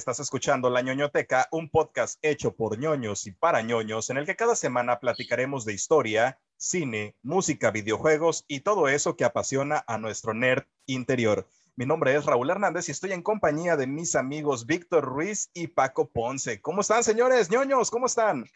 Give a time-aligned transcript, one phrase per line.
[0.00, 4.34] Estás escuchando La ñoñoteca, un podcast hecho por ñoños y para ñoños, en el que
[4.34, 10.32] cada semana platicaremos de historia, cine, música, videojuegos y todo eso que apasiona a nuestro
[10.32, 11.46] nerd interior.
[11.76, 15.66] Mi nombre es Raúl Hernández y estoy en compañía de mis amigos Víctor Ruiz y
[15.66, 16.62] Paco Ponce.
[16.62, 17.50] ¿Cómo están, señores?
[17.50, 18.46] ñoños, ¿cómo están?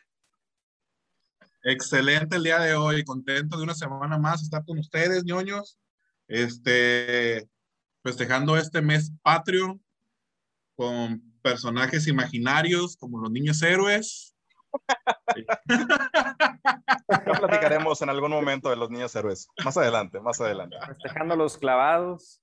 [1.62, 5.78] Excelente el día de hoy, contento de una semana más estar con ustedes, ñoños.
[6.26, 7.46] Este,
[8.02, 9.78] festejando este mes patrio
[10.74, 14.34] con personajes imaginarios como los niños héroes.
[17.26, 19.46] Ya platicaremos en algún momento de los niños héroes.
[19.62, 20.76] Más adelante, más adelante.
[20.86, 22.42] Festejando los clavados.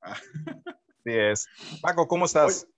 [0.00, 0.22] Así
[1.06, 1.48] es.
[1.82, 2.68] Paco, ¿cómo estás?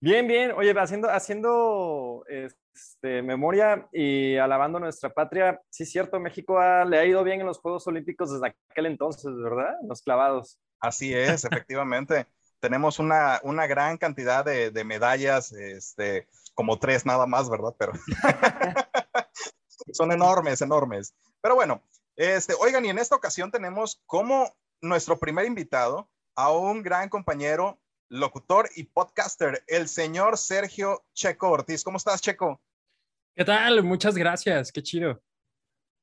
[0.00, 0.50] Bien, bien.
[0.52, 7.04] Oye, haciendo, haciendo este, memoria y alabando nuestra patria, sí es cierto, México le ha
[7.06, 9.76] ido bien en los Juegos Olímpicos desde aquel entonces, ¿verdad?
[9.88, 10.58] Los clavados.
[10.80, 12.26] Así es, efectivamente
[12.60, 17.74] tenemos una, una gran cantidad de, de, medallas, este, como tres nada más, ¿verdad?
[17.78, 17.92] Pero
[19.92, 21.14] son enormes, enormes.
[21.40, 21.82] Pero bueno,
[22.16, 27.80] este, oigan, y en esta ocasión tenemos como nuestro primer invitado a un gran compañero,
[28.08, 31.82] locutor y podcaster, el señor Sergio Checo Ortiz.
[31.82, 32.60] ¿Cómo estás, Checo?
[33.34, 33.82] ¿Qué tal?
[33.82, 35.22] Muchas gracias, qué chido.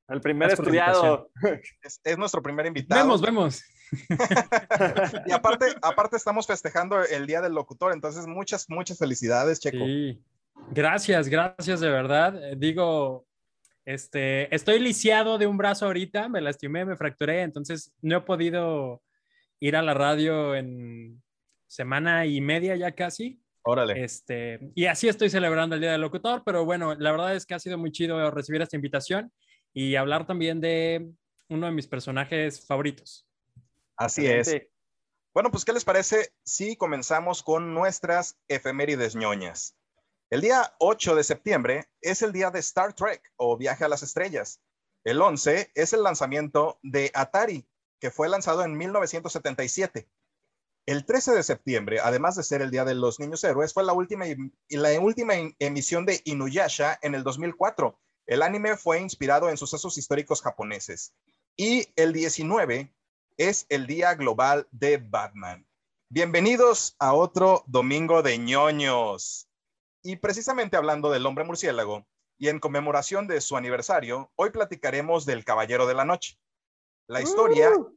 [0.08, 1.30] El primer estudiado.
[1.82, 3.02] Es, es, nuestro primer invitado.
[3.02, 3.64] Vemos, vemos.
[5.26, 9.86] y aparte, aparte estamos festejando el Día del Locutor, entonces muchas, muchas felicidades, Checo.
[9.86, 10.22] Sí.
[10.72, 12.44] Gracias, gracias de verdad.
[12.44, 13.26] Eh, digo,
[13.86, 19.02] este, estoy lisiado de un brazo ahorita, me lastimé, me fracturé, entonces no he podido
[19.60, 21.22] ir a la radio en
[21.68, 23.42] semana y media ya casi.
[23.64, 24.04] Órale.
[24.04, 27.54] Este, y así estoy celebrando el Día del Locutor, pero bueno, la verdad es que
[27.54, 29.32] ha sido muy chido recibir esta invitación
[29.74, 31.10] y hablar también de
[31.50, 33.27] uno de mis personajes favoritos.
[33.98, 34.56] Así es.
[35.34, 39.76] Bueno, pues, ¿qué les parece si comenzamos con nuestras efemérides ñoñas?
[40.30, 44.04] El día 8 de septiembre es el día de Star Trek o Viaje a las
[44.04, 44.62] Estrellas.
[45.04, 47.68] El 11 es el lanzamiento de Atari,
[48.00, 50.10] que fue lanzado en 1977.
[50.86, 53.94] El 13 de septiembre, además de ser el Día de los Niños Héroes, fue la
[53.94, 54.26] última,
[54.70, 58.00] la última emisión de Inuyasha en el 2004.
[58.26, 61.14] El anime fue inspirado en sucesos históricos japoneses.
[61.56, 62.94] Y el 19
[63.38, 65.68] es el Día Global de Batman.
[66.10, 69.48] Bienvenidos a otro domingo de ñoños.
[70.02, 72.08] Y precisamente hablando del hombre murciélago
[72.40, 76.40] y en conmemoración de su aniversario, hoy platicaremos del Caballero de la Noche,
[77.06, 77.96] la historia uh.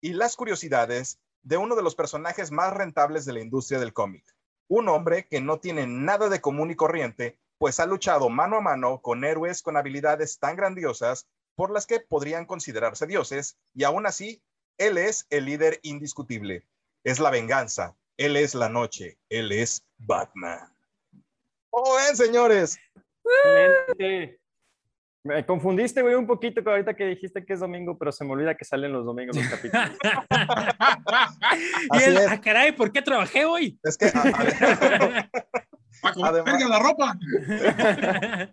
[0.00, 4.24] y las curiosidades de uno de los personajes más rentables de la industria del cómic.
[4.68, 8.60] Un hombre que no tiene nada de común y corriente, pues ha luchado mano a
[8.60, 14.06] mano con héroes con habilidades tan grandiosas por las que podrían considerarse dioses y aún
[14.06, 14.42] así
[14.80, 16.64] él es el líder indiscutible.
[17.04, 17.94] Es la venganza.
[18.16, 19.18] Él es la noche.
[19.28, 20.72] Él es Batman.
[21.68, 22.78] ¿Cómo ven, señores?
[25.22, 28.56] Me confundiste, güey, un poquito ahorita que dijiste que es domingo, pero se me olvida
[28.56, 29.90] que salen los domingos los capítulos.
[31.92, 33.78] y él, ah, caray, ¿por qué trabajé hoy?
[33.82, 34.06] Es que...
[36.02, 37.18] Además, la ropa.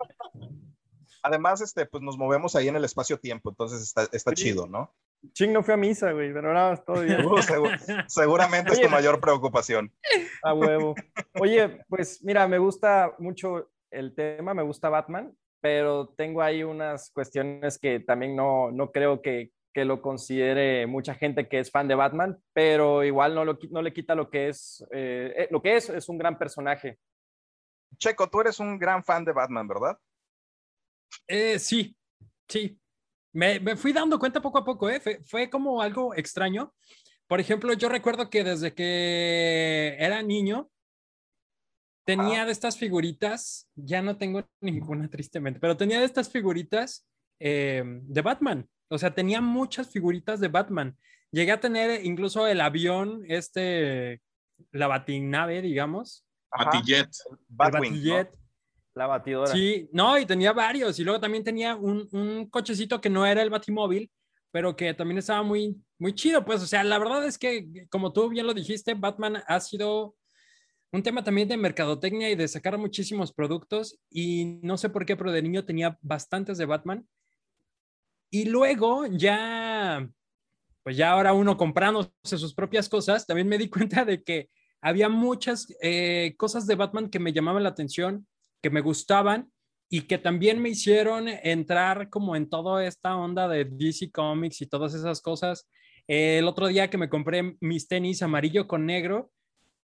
[1.24, 4.94] Además, este, pues nos movemos ahí en el espacio-tiempo, entonces está, está chido, ¿no?
[5.34, 7.18] Ching no fue a misa, güey, pero nada, todo bien.
[7.28, 7.70] Uh,
[8.08, 9.92] seguramente es tu mayor preocupación.
[10.44, 10.96] A huevo.
[11.40, 17.12] Oye, pues mira, me gusta mucho el tema, me gusta Batman, pero tengo ahí unas
[17.12, 21.88] cuestiones que también no, no creo que, que lo considere mucha gente que es fan
[21.88, 25.62] de Batman, pero igual no, lo, no le quita lo que es, eh, eh, lo
[25.62, 26.98] que es, es un gran personaje.
[27.98, 29.98] Checo, tú eres un gran fan de Batman, ¿verdad?
[31.28, 31.96] Eh, sí,
[32.48, 32.80] sí,
[33.38, 35.00] me, fui dando cuenta poco a poco, ¿eh?
[35.26, 36.74] Fue, como algo extraño.
[37.28, 40.70] Por ejemplo, yo recuerdo que desde que era niño,
[42.04, 47.06] tenía de estas figuritas, ya no tengo ninguna tristemente, pero tenía de estas figuritas
[47.40, 48.68] eh, de Batman.
[48.90, 50.98] O sea, tenía muchas figuritas de Batman.
[51.30, 54.22] Llegué a tener incluso el avión, este,
[54.72, 56.26] la batinave, digamos.
[56.50, 57.10] Batillet.
[57.50, 58.30] Batillet.
[58.98, 59.52] La batidora.
[59.52, 60.98] Sí, no, y tenía varios.
[60.98, 64.10] Y luego también tenía un, un, cochecito que no era el batimóvil,
[64.50, 66.44] pero que también estaba muy, muy chido.
[66.44, 70.16] Pues, o sea, la verdad es que, como tú bien lo dijiste, Batman ha sido
[70.92, 74.00] un tema también de mercadotecnia y de sacar muchísimos productos.
[74.10, 77.08] Y no sé por qué, pero de niño tenía bastantes de Batman.
[78.32, 80.10] Y luego ya,
[80.82, 84.50] pues ya ahora uno comprándose sus propias cosas, también me di cuenta de que
[84.82, 88.26] había muchas eh, cosas de Batman que me llamaban la atención
[88.68, 89.50] que me gustaban
[89.90, 94.68] y que también me hicieron entrar como en toda esta onda de DC Comics y
[94.68, 95.70] todas esas cosas.
[96.08, 99.32] el otro día que me compré mis tenis amarillo con negro,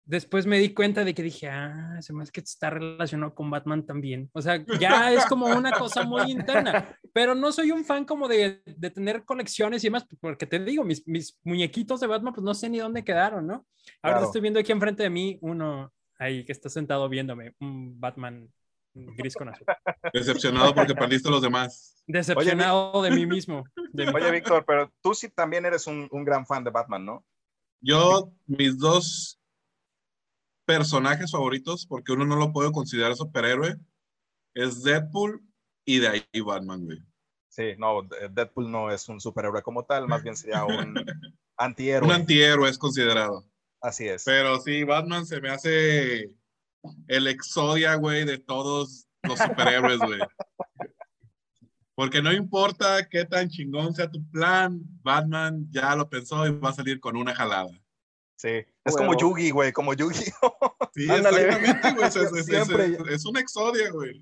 [0.04, 3.50] después me di cuenta de que dije, ah, se me hace que está relacionado con
[3.50, 4.28] Batman también.
[4.32, 8.26] O sea, ya es como una cosa muy interna, pero no soy un fan como
[8.26, 12.44] de, de tener colecciones y demás, porque te digo, mis, mis, muñequitos de Batman, pues
[12.44, 13.64] no sé ni dónde quedaron, ¿no?
[14.02, 18.48] Ahora estoy viendo aquí enfrente de mí uno ahí que está sentado viéndome, un Batman
[18.94, 19.66] gris con azul.
[20.12, 22.02] Decepcionado porque perdiste a los demás.
[22.06, 23.64] Decepcionado de mí mismo.
[24.14, 27.24] Oye, Víctor, pero tú sí también eres un, un gran fan de Batman, ¿no?
[27.80, 29.40] Yo, mis dos
[30.64, 33.76] personajes favoritos, porque uno no lo puede considerar superhéroe,
[34.54, 35.42] es Deadpool
[35.84, 36.98] y de ahí Batman, güey.
[37.48, 40.94] Sí, no, Deadpool no es un superhéroe como tal, más bien sería un
[41.56, 42.08] antihéroe.
[42.08, 43.44] Un antihéroe es considerado.
[43.80, 44.24] Así es.
[44.24, 46.30] Pero sí, Batman se me hace
[47.08, 50.20] el exodia, güey, de todos los superhéroes, güey.
[51.94, 56.70] Porque no importa qué tan chingón sea tu plan, Batman ya lo pensó y va
[56.70, 57.70] a salir con una jalada.
[58.36, 60.24] Sí, es como Yugi, güey, como Yugi.
[60.94, 62.08] sí, exactamente, güey.
[62.08, 62.70] Es, es, es,
[63.08, 64.20] es, un exodia, güey.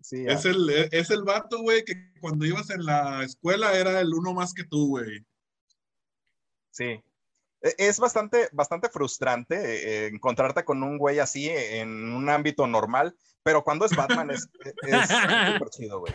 [0.00, 4.14] Sí, es, el, es el vato, güey, que cuando ibas en la escuela era el
[4.14, 5.26] uno más que tú, güey.
[6.70, 7.02] Sí.
[7.62, 13.16] E, es bastante, bastante frustrante eh, encontrarte con un güey así en un ámbito normal,
[13.42, 16.12] pero cuando es Batman es súper chido, güey.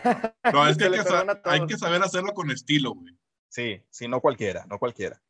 [0.52, 3.16] No, es que, hay que, hay que saber hacerlo con estilo, güey.
[3.48, 5.22] Sí, sí, no cualquiera, no cualquiera.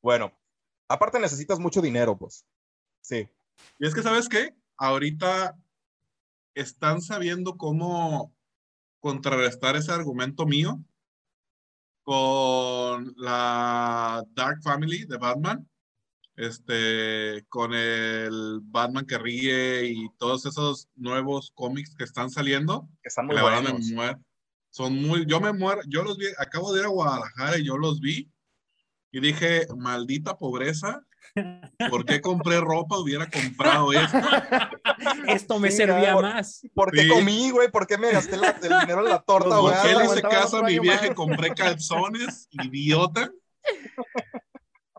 [0.00, 0.32] Bueno,
[0.88, 2.46] aparte necesitas mucho dinero, pues.
[3.00, 3.28] Sí.
[3.78, 4.54] Y es que, ¿sabes qué?
[4.76, 5.56] Ahorita
[6.54, 8.34] están sabiendo cómo
[9.00, 10.80] contrarrestar ese argumento mío
[12.08, 15.68] con la Dark Family de Batman,
[16.36, 22.88] este, con el Batman que ríe y todos esos nuevos cómics que están saliendo.
[23.02, 23.92] Que están muy buenos.
[24.70, 27.76] Son muy, yo me muero, yo los vi, acabo de ir a Guadalajara y yo
[27.76, 28.32] los vi
[29.12, 31.04] y dije, maldita pobreza,
[31.90, 32.98] ¿Por qué compré ropa?
[32.98, 34.18] Hubiera comprado esto.
[35.28, 36.62] Esto me servía más.
[36.74, 37.70] ¿Por qué comí, güey?
[37.70, 38.42] ¿Por qué me gasté el
[38.80, 39.74] dinero en la torta, güey?
[39.74, 42.48] ¿Por qué le hice caso a mi vieja y compré calzones?
[42.50, 43.30] Idiota.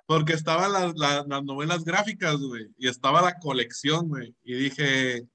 [0.06, 2.68] Porque estaban las, las, las novelas gráficas, güey.
[2.78, 4.36] Y estaba la colección, güey.
[4.44, 5.28] Y dije,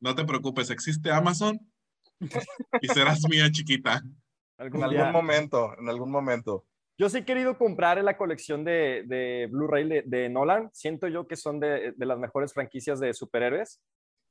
[0.00, 1.60] no te preocupes, existe Amazon
[2.80, 4.02] y serás mía chiquita.
[4.58, 6.64] En algún momento, en algún momento.
[6.98, 10.70] Yo sí he querido comprar la colección de, de Blu-ray de, Nolan.
[10.72, 13.80] Siento yo que son de, de, las mejores franquicias de superhéroes.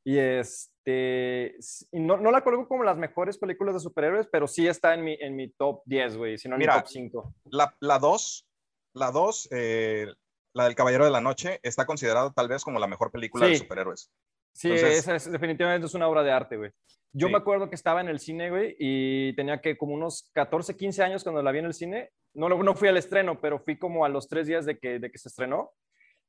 [0.05, 1.55] Y este,
[1.91, 5.17] no, no, la coloco como las mejores películas de superhéroes, pero sí está en mi,
[5.19, 7.35] en mi top 10, güey, si no en mi top 5.
[7.51, 8.47] La 2,
[8.95, 10.07] la 2, eh,
[10.53, 13.57] la del Caballero de la Noche, está considerada tal vez como la mejor película de
[13.57, 14.11] superhéroes.
[14.53, 16.71] Sí, esa es, definitivamente es una obra de arte, güey.
[17.13, 20.75] Yo me acuerdo que estaba en el cine, güey, y tenía que como unos 14,
[20.75, 22.11] 15 años cuando la vi en el cine.
[22.33, 25.11] No, no fui al estreno, pero fui como a los tres días de que, de
[25.11, 25.71] que se estrenó.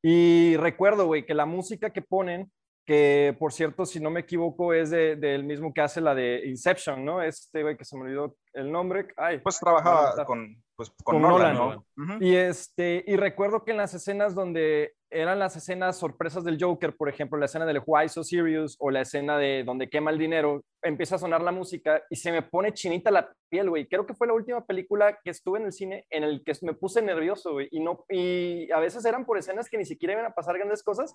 [0.02, 2.52] Y recuerdo, güey, que la música que ponen,
[2.84, 6.42] que por cierto, si no me equivoco, es del de, mismo que hace la de
[6.44, 7.22] Inception, ¿no?
[7.22, 9.08] Este, güey, que se me olvidó el nombre.
[9.16, 11.86] Ay, pues trabajaba con, pues, con, Nolan, ¿no?
[12.20, 16.96] Y, este, y recuerdo que en las escenas donde eran las escenas sorpresas del Joker,
[16.96, 20.18] por ejemplo, la escena del Why So Serious o la escena de donde quema el
[20.18, 23.86] dinero, empieza a sonar la música y se me pone chinita la piel, güey.
[23.86, 26.74] Creo que fue la última película que estuve en el cine en el que me
[26.74, 27.68] puse nervioso, güey.
[27.70, 30.82] Y, no, y a veces eran por escenas que ni siquiera iban a pasar grandes
[30.82, 31.14] cosas,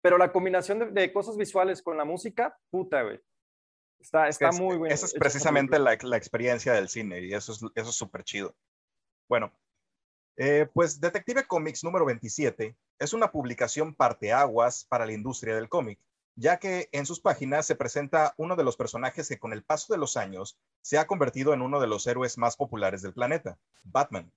[0.00, 3.20] pero la combinación de, de cosas visuales con la música, puta, güey.
[4.00, 4.94] Está, está muy bueno.
[4.94, 8.54] Esa es precisamente la, la, experiencia del cine y eso es eso es súper chido.
[9.28, 9.52] Bueno,
[10.36, 15.98] eh, pues Detective Comics número 27 es una publicación parteaguas para la industria del cómic,
[16.36, 19.92] ya que en sus páginas se presenta uno de los personajes que con el paso
[19.92, 23.58] de los años se ha convertido en uno de los héroes más populares del planeta,
[23.82, 24.32] Batman.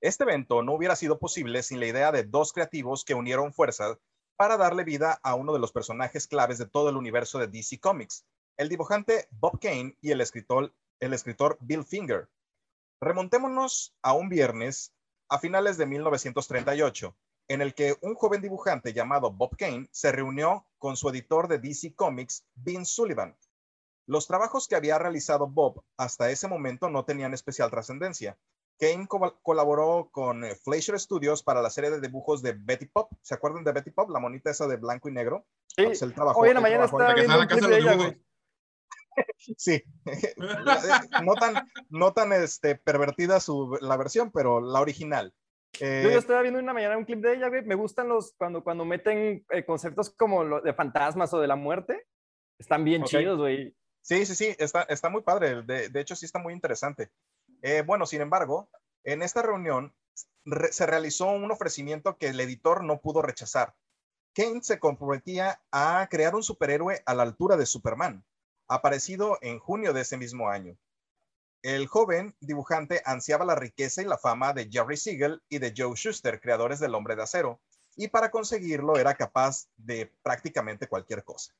[0.00, 3.98] Este evento no hubiera sido posible sin la idea de dos creativos que unieron fuerzas
[4.36, 7.80] para darle vida a uno de los personajes claves de todo el universo de DC
[7.80, 8.24] Comics,
[8.56, 12.28] el dibujante Bob Kane y el escritor, el escritor Bill Finger,
[13.00, 14.92] Remontémonos a un viernes
[15.28, 17.16] a finales de 1938,
[17.48, 21.58] en el que un joven dibujante llamado Bob Kane se reunió con su editor de
[21.58, 23.36] DC Comics, Vince Sullivan.
[24.06, 28.36] Los trabajos que había realizado Bob hasta ese momento no tenían especial trascendencia.
[28.80, 33.12] Kane co colaboró con eh, Fleischer Studios para la serie de dibujos de Betty Pop.
[33.22, 34.10] ¿Se acuerdan de Betty Pop?
[34.10, 35.46] La monita esa de blanco y negro.
[35.66, 35.84] Sí.
[35.84, 38.27] Pues él trabajó, Hoy en la mañana estaba viendo un clip de ella, güey.
[39.56, 39.82] sí,
[41.24, 45.34] no tan, no tan este, pervertida su, la versión, pero la original.
[45.80, 47.62] Eh, Yo, estaba viendo una mañana un clip de ella, güey.
[47.62, 51.56] Me gustan los cuando, cuando meten eh, conceptos como lo de fantasmas o de la
[51.56, 52.06] muerte.
[52.58, 53.20] Están bien okay.
[53.20, 53.76] chidos, güey.
[54.02, 55.62] Sí, sí, sí, está, está muy padre.
[55.62, 57.10] De, de, hecho, sí está muy interesante.
[57.62, 58.70] Eh, bueno, sin embargo,
[59.04, 59.94] en esta reunión
[60.70, 63.74] se realizó un ofrecimiento que el editor no pudo rechazar.
[64.34, 68.24] Kane se comprometía a crear un superhéroe a la altura de Superman,
[68.68, 70.76] aparecido en junio de ese mismo año.
[71.62, 75.96] El joven dibujante ansiaba la riqueza y la fama de Jerry Siegel y de Joe
[75.96, 77.60] Schuster, creadores del Hombre de Acero,
[77.96, 81.52] y para conseguirlo era capaz de prácticamente cualquier cosa.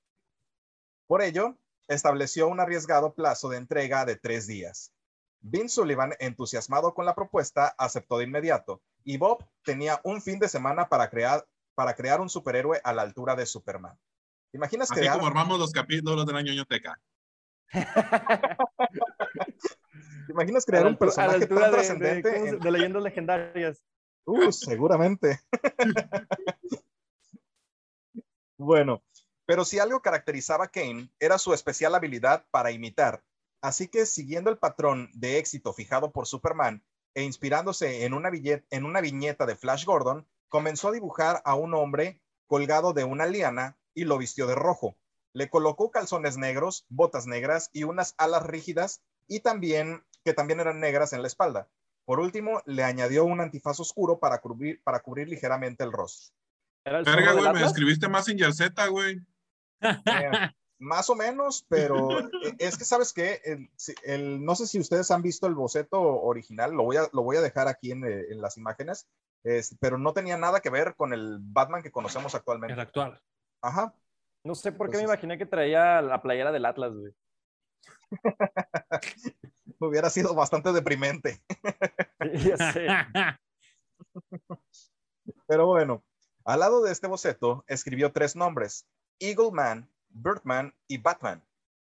[1.08, 1.56] Por ello,
[1.88, 4.92] estableció un arriesgado plazo de entrega de tres días.
[5.40, 10.48] Vince Sullivan, entusiasmado con la propuesta, aceptó de inmediato, y Bob tenía un fin de
[10.48, 13.98] semana para crear, para crear un superhéroe a la altura de Superman.
[14.52, 17.00] Imaginas Así como armamos los capítulos de la ñoñoteca.
[20.26, 22.56] ¿Te imaginas crear un personaje tan trascendente?
[22.56, 23.82] De, leyendas legendarias.
[24.24, 25.40] Uh, seguramente.
[28.58, 29.02] bueno,
[29.46, 33.24] pero si algo caracterizaba a Kane era su especial habilidad para imitar.
[33.62, 38.30] Así que siguiendo el patrón de éxito fijado por Superman e inspirándose en una,
[38.70, 43.24] en una viñeta de Flash Gordon, comenzó a dibujar a un hombre colgado de una
[43.24, 44.96] liana y lo vistió de rojo.
[45.32, 50.80] Le colocó calzones negros, botas negras y unas alas rígidas y también que también eran
[50.80, 51.68] negras en la espalda.
[52.04, 56.34] Por último, le añadió un antifaz oscuro para cubrir, para cubrir ligeramente el rostro.
[56.84, 59.20] Verga, güey, me escribiste más en Yerseta, güey.
[60.78, 63.68] más o menos, pero e, es que sabes que
[64.04, 67.36] el, no sé si ustedes han visto el boceto original, lo voy a, lo voy
[67.36, 69.06] a dejar aquí en, eh, las imágenes,
[69.80, 72.74] pero no tenía nada que ver con el Batman que conocemos actualmente.
[72.74, 73.20] El actual.
[73.60, 73.94] Ajá.
[74.44, 77.12] No sé por qué me imaginé que traía la playera del Atlas, güey.
[79.80, 81.42] Hubiera sido bastante deprimente.
[85.46, 86.02] Pero bueno,
[86.44, 88.86] al lado de este boceto escribió tres nombres,
[89.18, 91.44] Eagle Man, Birdman y Batman.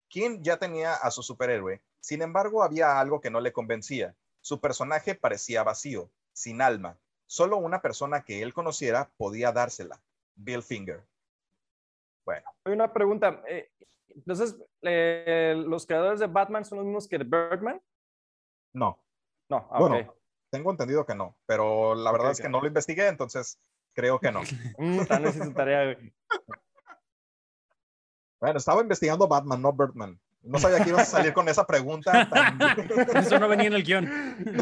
[0.07, 4.15] King ya tenía a su superhéroe, sin embargo había algo que no le convencía.
[4.41, 6.99] Su personaje parecía vacío, sin alma.
[7.25, 10.01] Solo una persona que él conociera podía dársela,
[10.35, 11.03] Bill Finger.
[12.25, 12.45] Bueno.
[12.65, 13.41] Hay una pregunta.
[13.47, 13.69] Eh,
[14.09, 17.81] entonces, eh, ¿los creadores de Batman son los mismos que de Birdman?
[18.73, 18.99] No.
[19.49, 20.15] No, ah, bueno,
[20.49, 23.59] tengo entendido que no, pero la verdad es que no lo investigué, entonces
[23.93, 24.41] creo que no.
[24.77, 25.97] mm, tarea,
[28.39, 30.19] Bueno, estaba investigando Batman, no Birdman.
[30.41, 32.11] No sabía que ibas a salir con esa pregunta.
[33.15, 34.09] Eso no venía en el guion.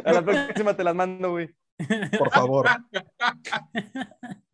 [0.06, 1.56] A la próxima te las mando, güey.
[2.18, 2.68] Por favor.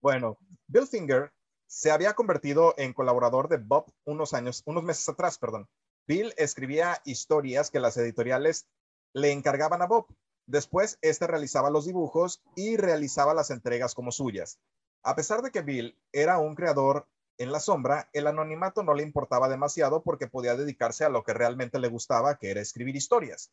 [0.00, 0.36] Bueno,
[0.66, 1.32] Bill Finger
[1.72, 5.70] se había convertido en colaborador de Bob unos años, unos meses atrás, perdón.
[6.06, 8.68] Bill escribía historias que las editoriales
[9.14, 10.06] le encargaban a Bob.
[10.46, 14.60] Después, este realizaba los dibujos y realizaba las entregas como suyas.
[15.02, 19.02] A pesar de que Bill era un creador en la sombra, el anonimato no le
[19.02, 23.50] importaba demasiado porque podía dedicarse a lo que realmente le gustaba, que era escribir historias.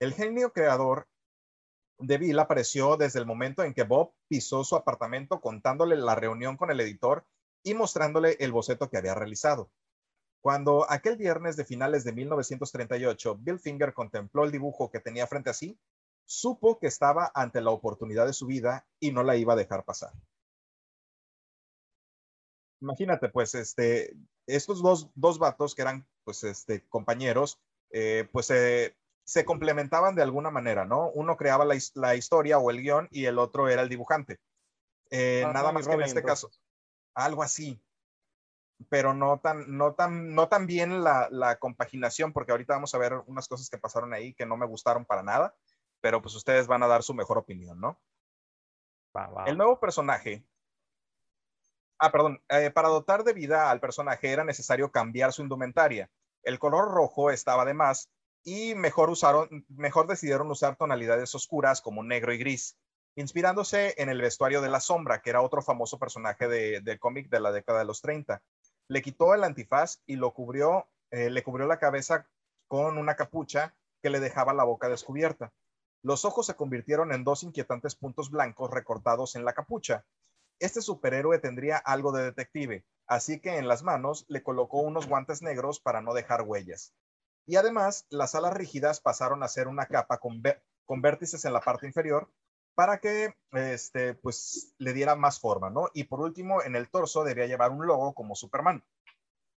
[0.00, 1.08] El genio creador
[1.98, 6.56] de Bill apareció desde el momento en que Bob pisó su apartamento contándole la reunión
[6.56, 7.26] con el editor
[7.64, 9.70] y mostrándole el boceto que había realizado.
[10.40, 15.48] Cuando aquel viernes de finales de 1938 Bill Finger contempló el dibujo que tenía frente
[15.48, 15.78] a sí,
[16.26, 19.84] supo que estaba ante la oportunidad de su vida y no la iba a dejar
[19.84, 20.12] pasar.
[22.82, 24.14] Imagínate, pues, este,
[24.46, 27.58] estos dos, dos vatos que eran, pues, este, compañeros,
[27.90, 28.52] eh, pues,
[29.24, 31.08] se complementaban de alguna manera, ¿no?
[31.12, 34.38] Uno creaba la, historia o el guion y el otro era el dibujante.
[35.10, 36.50] Eh, nada más que en este caso
[37.14, 37.80] algo así.
[38.88, 43.14] Pero no tan, no tan, no tan bien la, compaginación, porque ahorita vamos a ver
[43.26, 45.54] unas cosas que pasaron ahí que no me gustaron para nada,
[46.00, 47.98] pero pues ustedes van a dar su mejor opinión, ¿no?
[49.46, 50.44] El nuevo personaje.
[51.98, 52.42] Ah, perdón.
[52.48, 56.10] Eh, para dotar de vida al personaje era necesario cambiar su indumentaria.
[56.42, 58.10] El color rojo estaba de más
[58.42, 62.76] y mejor usaron, mejor decidieron usar tonalidades oscuras como negro y gris
[63.16, 67.40] inspirándose en el vestuario de la sombra, que era otro famoso personaje de, cómic de
[67.40, 68.42] la década de los 30.
[68.88, 72.28] Le quitó el antifaz y lo cubrió, eh, le cubrió la cabeza
[72.66, 75.52] con una capucha que le dejaba la boca descubierta.
[76.02, 80.04] Los ojos se convirtieron en dos inquietantes puntos blancos recortados en la capucha.
[80.58, 85.40] Este superhéroe tendría algo de detective, así que en las manos le colocó unos guantes
[85.40, 86.92] negros para no dejar huellas.
[87.46, 90.42] Y además, las alas rígidas pasaron a ser una capa con,
[90.84, 92.30] con vértices en la parte inferior
[92.74, 95.88] para que este, pues, le diera más forma, ¿no?
[95.94, 98.84] Y por último, en el torso debía llevar un logo como Superman.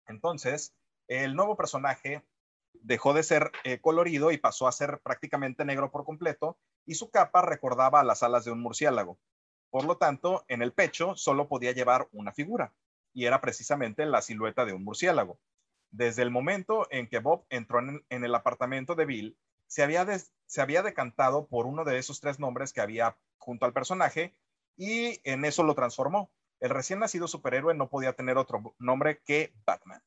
[0.06, 0.74] Entonces,
[1.08, 2.24] el nuevo personaje
[2.72, 7.10] dejó de ser eh, colorido y pasó a ser prácticamente negro por completo y su
[7.10, 9.18] capa recordaba las alas de un murciélago.
[9.70, 12.74] Por lo tanto, en el pecho solo podía llevar una figura
[13.12, 15.38] y era precisamente la silueta de un murciélago.
[15.90, 20.06] Desde el momento en que Bob entró en el apartamento de Bill, se había,
[20.46, 24.34] se había decantado por uno de esos tres nombres que había junto al personaje
[24.76, 26.30] y en eso lo transformó.
[26.60, 30.02] El recién nacido superhéroe no podía tener otro nombre que Batman.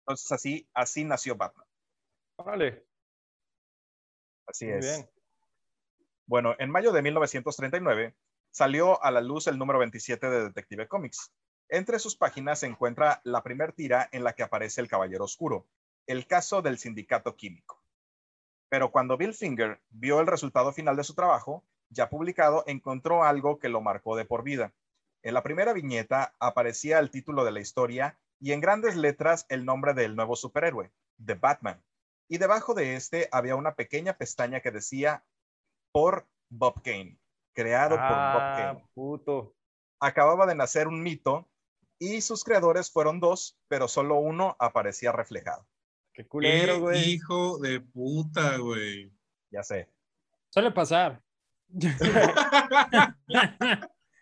[0.00, 1.66] Entonces así, así nació Batman.
[2.38, 2.86] Vale.
[4.46, 5.08] Así es.
[6.26, 8.16] Bueno, en mayo de 1939
[8.50, 11.32] salió a la luz el número 27 de Detective Comics.
[11.68, 15.66] Entre sus páginas se encuentra la primer tira en la que aparece el Caballero Oscuro,
[16.06, 17.82] el caso del sindicato químico.
[18.68, 23.58] Pero cuando Bill Finger vio el resultado final de su trabajo, ya publicado, encontró algo
[23.58, 24.72] que lo marcó de por vida.
[25.22, 29.64] En la primera viñeta aparecía el título de la historia y en grandes letras el
[29.64, 30.90] nombre del nuevo superhéroe,
[31.24, 31.82] The Batman.
[32.28, 35.24] Y debajo de este había una pequeña pestaña que decía
[35.92, 37.18] por Bob Kane,
[37.54, 38.84] creado por Bob Ah, Kane.
[38.94, 39.54] puto.
[40.00, 41.48] Acababa de nacer un mito
[41.98, 45.66] y sus creadores fueron dos, pero solo uno aparecía reflejado.
[46.16, 47.10] Qué culero, Qué güey.
[47.10, 49.12] hijo de puta, güey.
[49.50, 49.88] Ya sé.
[50.48, 51.20] Suele pasar.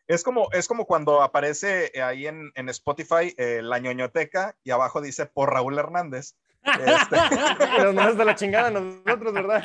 [0.06, 5.00] Es como, es como cuando aparece ahí en, en Spotify eh, la ñoñoteca y abajo
[5.00, 6.36] dice por Raúl Hernández.
[6.62, 7.16] Este,
[7.82, 9.64] Nos mandas de la chingada nosotros, ¿verdad?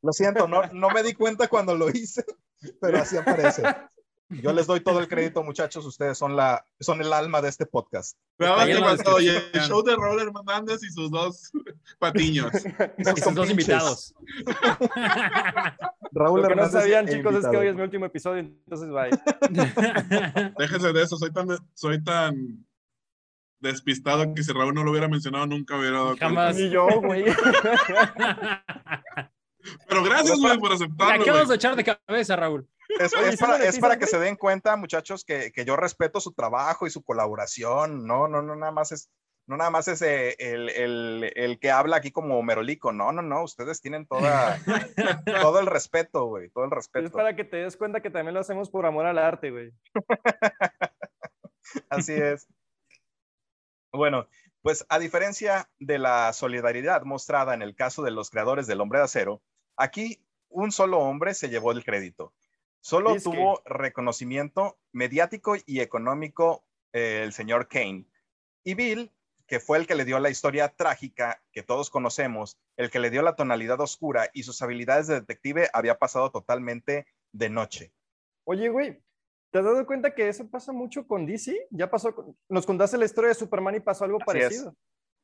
[0.00, 2.24] lo siento, no, no me di cuenta cuando lo hice,
[2.80, 3.62] pero así aparece.
[4.30, 5.86] Yo les doy todo el crédito, muchachos.
[5.86, 8.18] Ustedes son, la, son el alma de este podcast.
[8.36, 8.56] Pero.
[9.14, 11.50] Oye, el show de Roller Hernández y sus dos
[11.98, 12.52] patiños.
[12.98, 14.14] Y sus dos invitados.
[16.12, 18.90] Raúl Lo que no sabían, e chicos, es que hoy es mi último episodio, entonces
[18.90, 19.10] bye.
[20.58, 22.66] Déjense de eso, soy tan, soy tan
[23.60, 26.26] despistado que si Raúl no lo hubiera mencionado nunca hubiera dado cuenta.
[26.26, 26.56] Jamás.
[26.56, 27.24] Ni yo, güey.
[29.88, 31.48] Pero gracias, güey, por aceptarlo, acabamos güey.
[31.48, 32.66] de echar de cabeza, Raúl.
[32.88, 35.76] Es, Oye, es ¿sí para, es para que se den cuenta, muchachos, que, que yo
[35.76, 38.06] respeto su trabajo y su colaboración.
[38.06, 39.10] No, no, no, nada más es,
[39.46, 42.92] no nada más es eh, el, el, el que habla aquí como merolico.
[42.92, 43.42] No, no, no.
[43.44, 44.58] Ustedes tienen toda,
[45.42, 46.50] todo el respeto, güey.
[46.50, 47.10] Todo el Es respeto.
[47.12, 49.72] para que te des cuenta que también lo hacemos por amor al arte, güey.
[51.90, 52.46] Así es.
[53.92, 54.28] Bueno,
[54.62, 58.98] pues a diferencia de la solidaridad mostrada en el caso de los creadores del Hombre
[58.98, 59.42] de Acero,
[59.76, 62.34] aquí un solo hombre se llevó el crédito.
[62.80, 63.30] Solo Disque.
[63.30, 68.06] tuvo reconocimiento mediático y económico eh, el señor Kane.
[68.64, 69.12] Y Bill,
[69.46, 73.10] que fue el que le dio la historia trágica que todos conocemos, el que le
[73.10, 77.92] dio la tonalidad oscura y sus habilidades de detective, había pasado totalmente de noche.
[78.44, 79.02] Oye, güey,
[79.50, 81.66] ¿te has dado cuenta que eso pasa mucho con DC?
[81.70, 84.68] Ya pasó, con- nos contaste la historia de Superman y pasó algo Así es.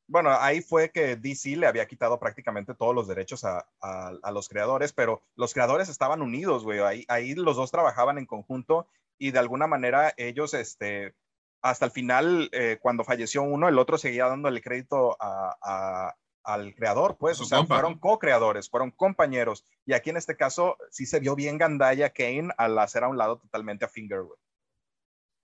[0.06, 4.30] Bueno, ahí fue que DC le había quitado prácticamente todos los derechos a, a- a
[4.32, 6.80] los creadores, pero los creadores estaban unidos, güey.
[6.80, 8.86] Ahí, ahí los dos trabajaban en conjunto
[9.18, 11.14] y de alguna manera ellos, este,
[11.62, 16.74] hasta el final, eh, cuando falleció uno, el otro seguía dándole crédito a- a- al
[16.74, 17.76] creador, pues, o sea, compa.
[17.76, 19.64] fueron co-creadores, fueron compañeros.
[19.86, 23.16] Y aquí en este caso sí se vio bien gandalla Kane al hacer a un
[23.16, 24.38] lado totalmente a Finger, güey.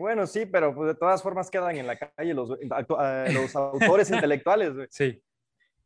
[0.00, 4.10] Bueno, sí, pero pues, de todas formas quedan en la calle los, eh, los autores
[4.10, 4.86] intelectuales, güey.
[4.90, 5.22] Sí.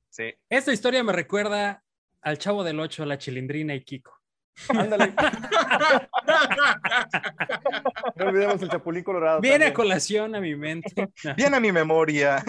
[0.08, 0.32] Sí.
[0.48, 1.82] Esta historia me recuerda
[2.22, 4.12] al Chavo del Ocho, la Chilindrina y Kiko.
[4.68, 5.12] Ándale.
[8.16, 9.40] No olvidemos el Chapulín Colorado.
[9.40, 11.10] Viene a colación a mi mente.
[11.36, 12.44] Viene a mi memoria.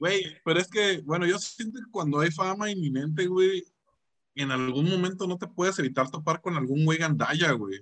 [0.00, 3.64] Güey, pero es que, bueno, yo siento que cuando hay fama inminente, güey,
[4.34, 7.80] en algún momento no te puedes evitar topar con algún güey gandalla, güey.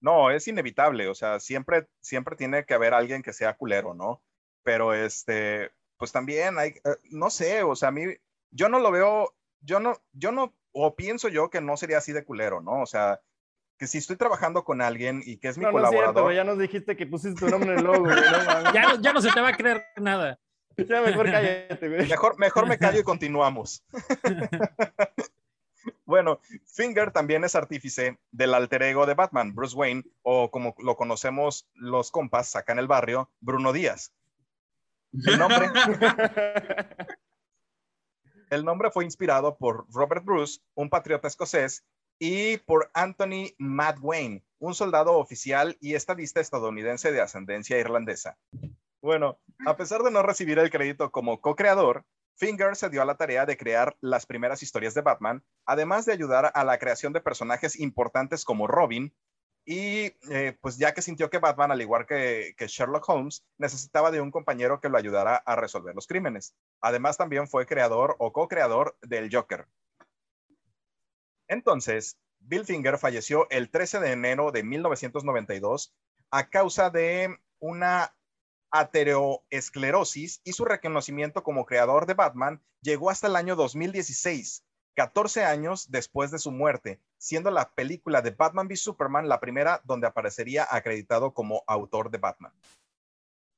[0.00, 4.22] No, es inevitable, o sea, siempre, siempre tiene que haber alguien que sea culero, ¿no?
[4.62, 8.04] Pero este, pues también hay, eh, no sé, o sea, a mí,
[8.50, 12.12] yo no lo veo, yo no, yo no, o pienso yo que no sería así
[12.12, 12.80] de culero, ¿no?
[12.82, 13.20] O sea,
[13.78, 16.34] que si estoy trabajando con alguien y que es mi No, no es cierto, colaborador,
[16.34, 18.14] ya nos dijiste que pusiste tu nombre en el logo, güey.
[18.16, 18.20] No,
[18.74, 20.38] ya, no- ya no se te va a creer nada.
[20.76, 22.06] ya mejor cállate, güey.
[22.08, 23.82] mejor, mejor me callo y continuamos.
[26.04, 30.96] Bueno, Finger también es artífice del alter ego de Batman, Bruce Wayne, o como lo
[30.96, 34.12] conocemos los compas acá en el barrio, Bruno Díaz.
[35.12, 35.70] El nombre,
[38.50, 41.84] el nombre fue inspirado por Robert Bruce, un patriota escocés,
[42.18, 48.36] y por Anthony Matt Wayne, un soldado oficial y estadista estadounidense de ascendencia irlandesa.
[49.00, 52.04] Bueno, a pesar de no recibir el crédito como co-creador,
[52.40, 56.14] Finger se dio a la tarea de crear las primeras historias de Batman, además de
[56.14, 59.14] ayudar a la creación de personajes importantes como Robin,
[59.66, 64.10] y eh, pues ya que sintió que Batman, al igual que, que Sherlock Holmes, necesitaba
[64.10, 66.54] de un compañero que lo ayudara a resolver los crímenes.
[66.80, 69.66] Además, también fue creador o co-creador del Joker.
[71.46, 75.94] Entonces, Bill Finger falleció el 13 de enero de 1992
[76.30, 78.14] a causa de una
[78.70, 84.64] ateroesclerosis y su reconocimiento como creador de Batman llegó hasta el año 2016,
[84.96, 89.80] 14 años después de su muerte, siendo la película de Batman v Superman la primera
[89.84, 92.52] donde aparecería acreditado como autor de Batman.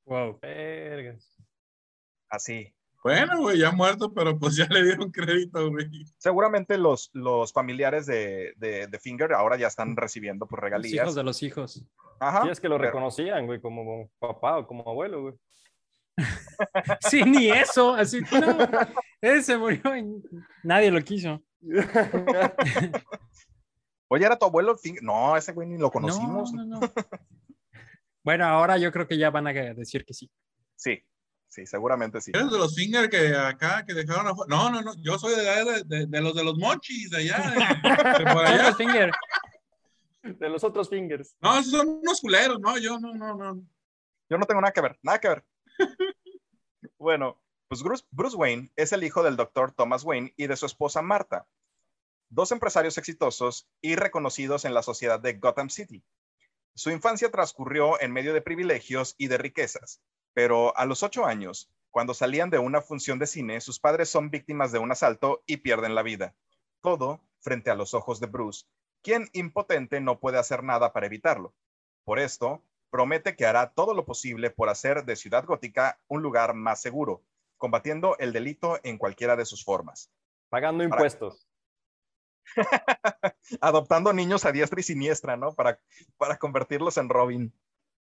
[0.06, 0.38] Wow.
[0.40, 1.38] Vergas.
[2.28, 2.74] Así.
[3.02, 5.88] Bueno, güey, ya muerto, pero pues ya le dieron crédito, güey.
[6.18, 10.94] Seguramente los, los familiares de, de, de Finger ahora ya están recibiendo por Los regalías.
[11.04, 11.84] hijos de los hijos.
[12.20, 12.42] Ajá.
[12.44, 15.34] Sí, es que lo pero- reconocían, güey, como papá o como abuelo, güey.
[17.00, 17.94] Sí, ni eso.
[17.94, 18.58] Así, no,
[19.20, 20.22] ese se murió y
[20.62, 21.42] nadie lo quiso.
[24.08, 25.02] Oye, ¿era tu abuelo Finger?
[25.02, 26.52] No, ese güey ni lo conocimos.
[26.52, 26.92] No, no, no.
[28.24, 30.30] Bueno, ahora yo creo que ya van a decir que sí.
[30.76, 31.02] Sí,
[31.52, 32.32] sí, seguramente sí.
[32.34, 34.48] Eres de los finger que acá, que dejaron afuera.
[34.48, 37.38] No, no, no, yo soy de, de, de- de los de los monchis, de allá,
[37.50, 39.10] de, de por allá.
[40.22, 41.34] De los otros fingers.
[41.40, 43.62] No, esos son unos culeros, no, yo no, no, no.
[44.30, 45.44] Yo no tengo nada que ver, nada que ver.
[46.98, 50.66] bueno, pues Bruce, Bruce Wayne es el hijo del doctor Thomas Wayne y de su
[50.66, 51.46] esposa Martha,
[52.28, 56.02] dos empresarios exitosos y reconocidos en la sociedad de Gotham City.
[56.74, 60.00] Su infancia transcurrió en medio de privilegios y de riquezas,
[60.34, 64.30] pero a los ocho años, cuando salían de una función de cine, sus padres son
[64.30, 66.34] víctimas de un asalto y pierden la vida.
[66.80, 68.66] Todo frente a los ojos de Bruce,
[69.02, 71.54] quien impotente no puede hacer nada para evitarlo.
[72.04, 76.54] Por esto, promete que hará todo lo posible por hacer de Ciudad Gótica un lugar
[76.54, 77.22] más seguro,
[77.58, 80.10] combatiendo el delito en cualquiera de sus formas,
[80.48, 81.46] Pagando Para- impuestos.
[83.60, 85.54] adoptando niños a diestra y siniestra, ¿no?
[85.54, 85.80] Para,
[86.16, 87.52] para convertirlos en Robin.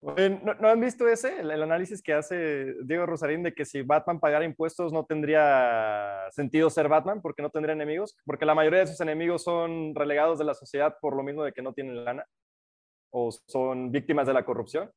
[0.02, 1.40] ¿No, no han visto ese?
[1.40, 6.28] El, el análisis que hace Diego Rosarín de que si Batman pagara impuestos no tendría
[6.30, 10.38] sentido ser Batman porque no tendría enemigos, porque la mayoría de sus enemigos son relegados
[10.38, 12.26] de la sociedad por lo mismo de que no tienen lana
[13.10, 14.90] o son víctimas de la corrupción.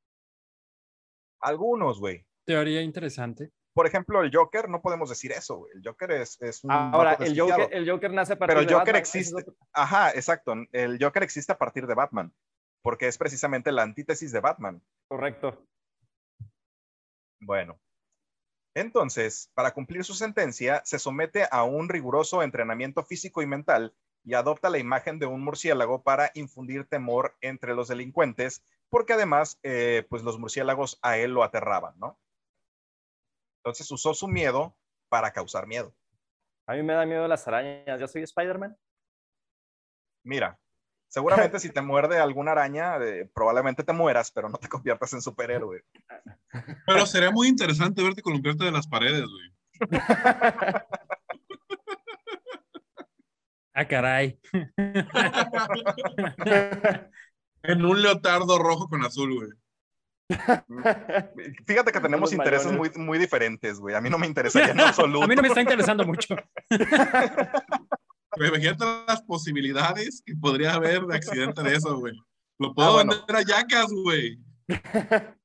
[1.39, 2.25] Algunos, güey.
[2.45, 3.51] Teoría interesante.
[3.73, 5.71] Por ejemplo, el Joker, no podemos decir eso, güey.
[5.75, 6.71] El Joker es, es un...
[6.71, 7.39] Ahora, el.
[7.39, 9.45] Joker, el Joker nace a partir Pero el de Joker Batman, es existe.
[9.71, 10.55] Ajá, exacto.
[10.71, 12.33] El Joker existe a partir de Batman,
[12.88, 14.82] porque es precisamente la antítesis de Batman.
[15.10, 15.67] Correcto.
[17.41, 17.78] Bueno,
[18.73, 24.36] entonces, para cumplir su sentencia, se somete a un riguroso entrenamiento físico y mental y
[24.36, 30.08] adopta la imagen de un murciélago para infundir temor entre los delincuentes, porque además, eh,
[30.10, 32.17] pues los murciélagos a él lo aterraban, ¿no?
[33.65, 34.78] Entonces usó su miedo
[35.10, 35.93] para causar miedo.
[36.65, 38.00] A mí me da miedo las arañas.
[38.00, 38.78] ¿Ya soy Spider-Man?
[40.23, 40.58] Mira,
[41.07, 45.21] seguramente si te muerde alguna araña, eh, probablemente te mueras, pero no te conviertas en
[45.21, 45.83] superhéroe.
[46.85, 49.51] Pero sería muy interesante verte columpiarte de las paredes, güey.
[53.73, 54.39] Ah, caray.
[57.61, 59.49] En un leotardo rojo con azul, güey.
[61.65, 63.95] Fíjate que tenemos intereses muy, muy diferentes, güey.
[63.95, 65.23] A mí no me interesaría en absoluto.
[65.23, 66.35] A mí no me está interesando mucho.
[68.38, 72.13] Güey, Imagínate las posibilidades que podría haber de accidente de eso, güey.
[72.60, 73.13] Lo puedo Ah, bueno.
[73.15, 74.39] vender a yacas, güey.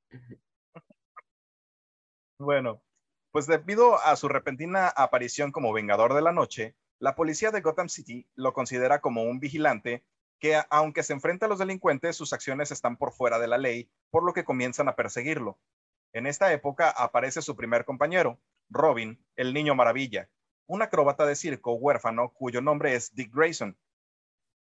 [2.38, 2.82] Bueno,
[3.30, 7.88] pues debido a su repentina aparición como Vengador de la Noche, la policía de Gotham
[7.88, 10.04] City lo considera como un vigilante
[10.40, 13.88] que, aunque se enfrenta a los delincuentes, sus acciones están por fuera de la ley,
[14.10, 15.60] por lo que comienzan a perseguirlo.
[16.12, 20.28] En esta época aparece su primer compañero, Robin, el Niño Maravilla,
[20.72, 23.76] un acróbata de circo huérfano cuyo nombre es Dick Grayson.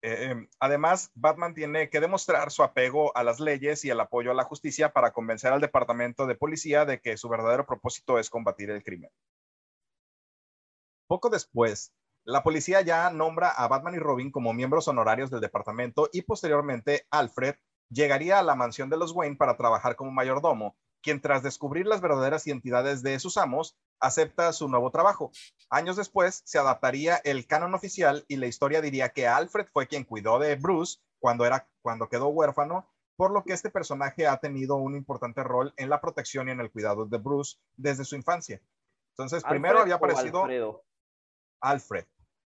[0.02, 4.30] Eh, eh, además, Batman tiene que demostrar su apego a las leyes y el apoyo
[4.30, 8.30] a la justicia para convencer al departamento de policía de que su verdadero propósito es
[8.30, 9.10] combatir el crimen.
[11.08, 11.92] Poco después,
[12.22, 17.08] la policía ya nombra a Batman y Robin como miembros honorarios del departamento y posteriormente
[17.10, 17.56] Alfred
[17.88, 22.00] llegaría a la mansión de los Wayne para trabajar como mayordomo, quien tras descubrir las
[22.00, 25.30] verdaderas identidades de sus amos, acepta su nuevo trabajo.
[25.70, 30.02] Años después se adaptaría el canon oficial y la historia diría que Alfred fue quien
[30.02, 34.74] cuidó de Bruce cuando, era, cuando quedó huérfano, por lo que este personaje ha tenido
[34.74, 38.60] un importante rol en la protección y en el cuidado de Bruce desde su infancia.
[39.10, 40.84] Entonces, primero ¿Alfred había o aparecido Alfredo?
[41.60, 42.04] Alfred.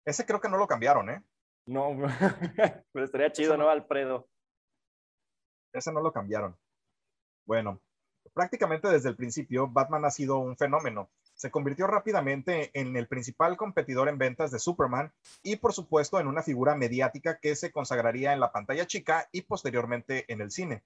[0.07, 1.23] Ese creo que no lo cambiaron, ¿eh?
[1.66, 1.90] No,
[2.92, 3.69] pero estaría chido, ¿no?
[3.69, 4.27] Alfredo.
[5.75, 6.57] Ese no lo cambiaron.
[7.45, 7.83] Bueno,
[8.37, 11.09] prácticamente desde el principio, Batman ha sido un fenómeno.
[11.35, 15.11] Se convirtió rápidamente en el principal competidor en ventas de Superman
[15.42, 19.40] y, por supuesto, en una figura mediática que se consagraría en la pantalla chica y
[19.40, 20.85] posteriormente en el cine.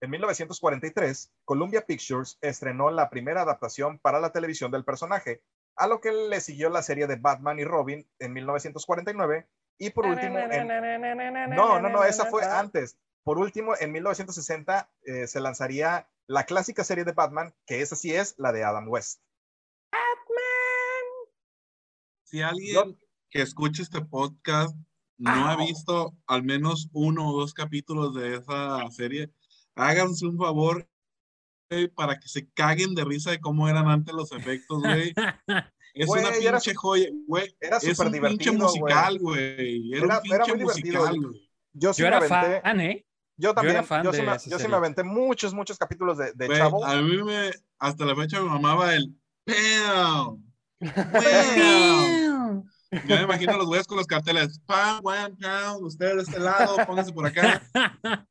[0.00, 5.42] En 1943, Columbia Pictures estrenó la primera adaptación para la televisión del personaje,
[5.76, 9.46] a lo que le siguió la serie de Batman y Robin en 1949
[9.78, 10.66] y por último en
[11.50, 12.98] no, no, no, esa fue antes.
[13.22, 18.12] Por último, en 1960 eh, se lanzaría la clásica serie de Batman, que esa sí
[18.12, 19.20] es la de Adam West.
[19.92, 21.36] Batman.
[22.24, 22.98] Si alguien
[23.30, 24.76] que escuche este podcast
[25.18, 29.32] no ha visto al menos uno o dos capítulos de esa serie,
[29.74, 30.88] háganse un favor
[31.94, 35.14] para que se caguen de risa de cómo eran antes los efectos, güey.
[35.96, 37.56] Es una pinche joya, güey.
[37.58, 38.52] Era súper divertido.
[38.52, 39.94] Pinche musical, güey.
[39.94, 41.50] Era, un pinche musical, güey.
[41.72, 43.05] Yo, sí yo era aventé, fan, ¿eh?
[43.36, 44.68] Yo también, yo, era fan yo, de sí, me, esa yo sí serie.
[44.68, 46.84] me aventé muchos, muchos capítulos de, Chavo.
[46.84, 49.14] A mí me, hasta la fecha me mamaba el
[49.46, 50.42] ¡Pam!
[50.80, 52.64] ¡Pam!
[53.06, 54.58] Yo me imagino a los güeyes con los carteles.
[54.66, 55.02] ¡Pam!
[55.02, 55.36] ¡Pam!
[55.36, 55.76] ¡Pam!
[55.82, 57.62] Ustedes de este lado, pónganse por acá.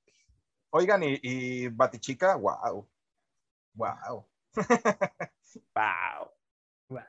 [0.71, 2.85] Oigan, y, y Batichica, wow.
[3.75, 4.27] Wow.
[5.73, 6.31] Wow.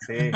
[0.01, 0.31] Sí.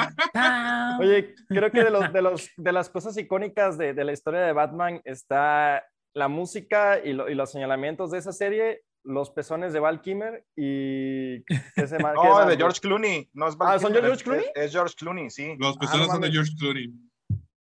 [0.98, 4.40] Oye, creo que de, los, de, los, de las cosas icónicas de, de la historia
[4.40, 9.72] de Batman está la música y, lo, y, los señalamientos de esa serie, los pezones
[9.72, 11.42] de Val Kimmer y...
[11.44, 12.12] ¿qué se llama?
[12.14, 13.30] No, de George Clooney.
[13.32, 14.44] No es Val ah, ¿son George Clooney?
[14.54, 15.54] Es, es, George Clooney, sí.
[15.58, 16.92] Los pezones ah, no son de George Clooney.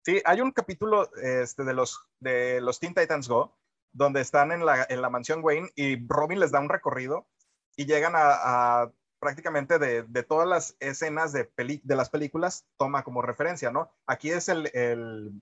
[0.05, 3.57] Sí, hay un capítulo este, de, los, de los Teen Titans Go
[3.95, 7.27] donde están en la, en la mansión Wayne y Robin les da un recorrido
[7.77, 12.65] y llegan a, a prácticamente de, de, todas las escenas de, peli, de las películas
[12.77, 13.89] toma como referencia, ¿no?
[14.05, 15.41] Aquí es el, el,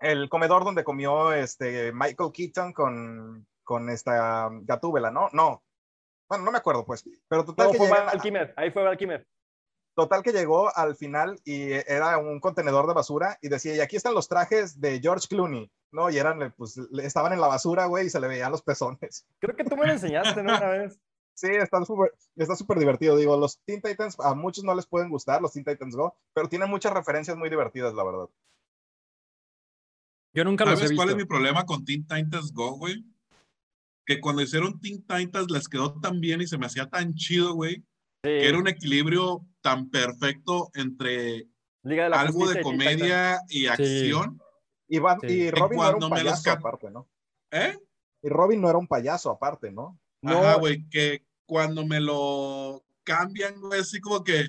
[0.00, 5.28] el comedor donde comió este Michael Keaton con, con esta Gatúbela, ¿no?
[5.32, 5.62] No.
[6.28, 7.04] Bueno, no me acuerdo, pues.
[7.28, 8.54] Pero total no, que fue llegan, Val Kimmer.
[8.56, 9.26] Ahí fue Val Kimmer.
[9.94, 13.96] Total que llegó al final y era un contenedor de basura y decía, y aquí
[13.96, 16.10] están los trajes de George Clooney, ¿no?
[16.10, 19.24] Y eran, pues, estaban en la basura, güey, y se le veían los pezones.
[19.38, 20.56] Creo que tú me lo enseñaste, ¿no?
[20.56, 20.98] Una vez.
[21.36, 23.16] Sí, está súper está super divertido.
[23.16, 26.48] Digo, los Teen Titans a muchos no les pueden gustar, los Teen Titans Go, pero
[26.48, 28.28] tienen muchas referencias muy divertidas, la verdad.
[30.34, 31.02] Yo nunca los he ¿Sabes visto.
[31.02, 33.04] cuál es mi problema con Teen Titans Go, güey?
[34.04, 37.54] Que cuando hicieron Teen Titans les quedó tan bien y se me hacía tan chido,
[37.54, 37.84] güey, sí.
[38.22, 41.48] que era un equilibrio tan perfecto entre
[41.84, 44.38] Liga de la algo de comedia y acción.
[44.38, 44.96] Sí.
[44.96, 45.26] Y, Van, sí.
[45.28, 47.08] y, Robin no era un payaso aparte, ¿no?
[47.50, 47.78] ¿Eh?
[48.22, 49.98] Y Robin no era un payaso aparte, ¿no?
[50.20, 54.48] No, Ajá, güey, que cuando me lo cambian, güey, así como que.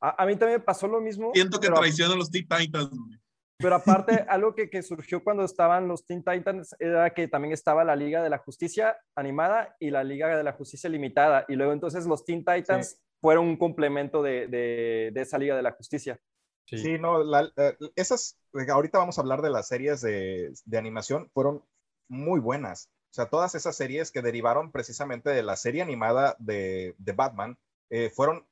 [0.00, 1.30] A, a, mí también me pasó lo mismo.
[1.34, 3.23] Siento que traicionan los Teen Titans, güey.
[3.58, 7.84] Pero aparte, algo que, que, surgió cuando estaban los Teen Titans era que también estaba
[7.84, 11.44] la Liga de la Justicia animada y la Liga de la Justicia limitada.
[11.48, 12.96] Y luego entonces los Teen Titans sí.
[13.20, 16.18] fueron un complemento de, de, de, esa Liga de la Justicia.
[16.66, 18.38] Sí, sí no, la, eh, esas,
[18.68, 21.62] ahorita vamos a hablar de las series de, de animación, fueron
[22.08, 22.90] muy buenas.
[23.10, 27.56] O sea, todas esas series que derivaron precisamente de la serie animada de, de Batman
[27.90, 28.44] eh, fueron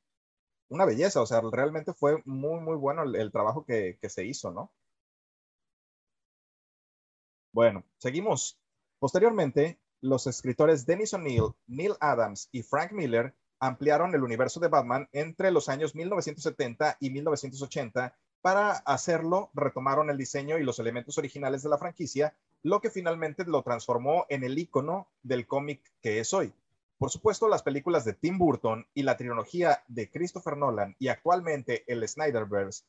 [0.69, 1.21] una belleza.
[1.21, 4.71] O sea, realmente fue muy, muy bueno el, el trabajo que, que, se hizo, ¿no?
[7.53, 8.59] Bueno, seguimos.
[8.97, 15.07] Posteriormente, los escritores Dennis O'Neill, Neil Adams y Frank Miller ampliaron el universo de Batman
[15.13, 21.61] entre los años 1970 y 1980 para hacerlo, retomaron el diseño y los elementos originales
[21.61, 26.33] de la franquicia, lo que finalmente lo transformó en el icono del cómic que es
[26.33, 26.51] hoy.
[26.97, 31.83] Por supuesto, las películas de Tim Burton y la trilogía de Christopher Nolan y actualmente
[31.85, 32.83] el Snyderverse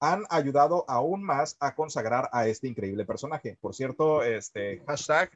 [0.00, 3.58] han ayudado aún más a consagrar a este increíble personaje.
[3.60, 5.30] Por cierto, este hashtag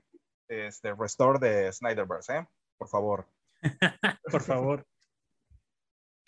[0.48, 2.46] este, restore de Snyderverse, ¿eh?
[2.78, 3.26] Por favor.
[4.30, 4.86] Por favor.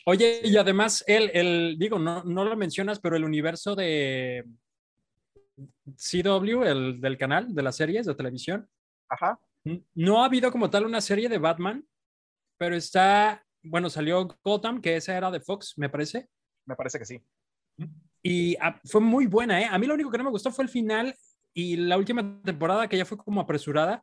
[0.04, 4.44] Oye, y además, el, el digo, no, no lo mencionas, pero el universo de
[5.96, 8.68] CW, el del canal, de las series de televisión.
[9.08, 9.40] Ajá.
[9.94, 11.84] No ha habido como tal una serie de Batman,
[12.56, 16.28] pero está, bueno, salió Gotham, que esa era de Fox, me parece.
[16.66, 17.20] Me parece que sí.
[18.28, 19.68] Y a, fue muy buena, ¿eh?
[19.70, 21.16] A mí lo único que no me gustó fue el final
[21.54, 24.02] y la última temporada, que ya fue como apresurada,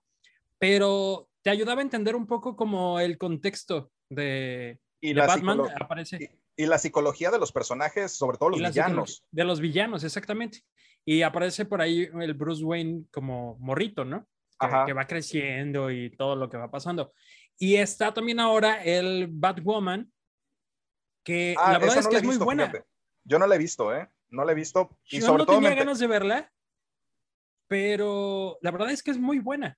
[0.57, 5.59] pero te ayudaba a entender un poco como el contexto de, y de la Batman
[5.77, 6.39] aparece.
[6.55, 9.25] Y, y, la psicología de los personajes, sobre todo los villanos.
[9.29, 10.61] De los villanos, exactamente.
[11.03, 14.25] Y aparece por ahí el Bruce Wayne como morrito, ¿no?
[14.57, 17.11] Que, que, va creciendo y todo lo que va pasando.
[17.57, 20.09] Y está también ahora el Batwoman,
[21.25, 22.69] que ah, la verdad es no que es visto, muy buena.
[22.69, 22.92] Fíjate.
[23.23, 24.09] Yo no la he visto, ¿eh?
[24.29, 24.97] No la he visto.
[25.09, 25.75] Y Yo sobre no todo tenía me...
[25.75, 26.51] ganas de verla,
[27.67, 29.77] pero la verdad es que es muy buena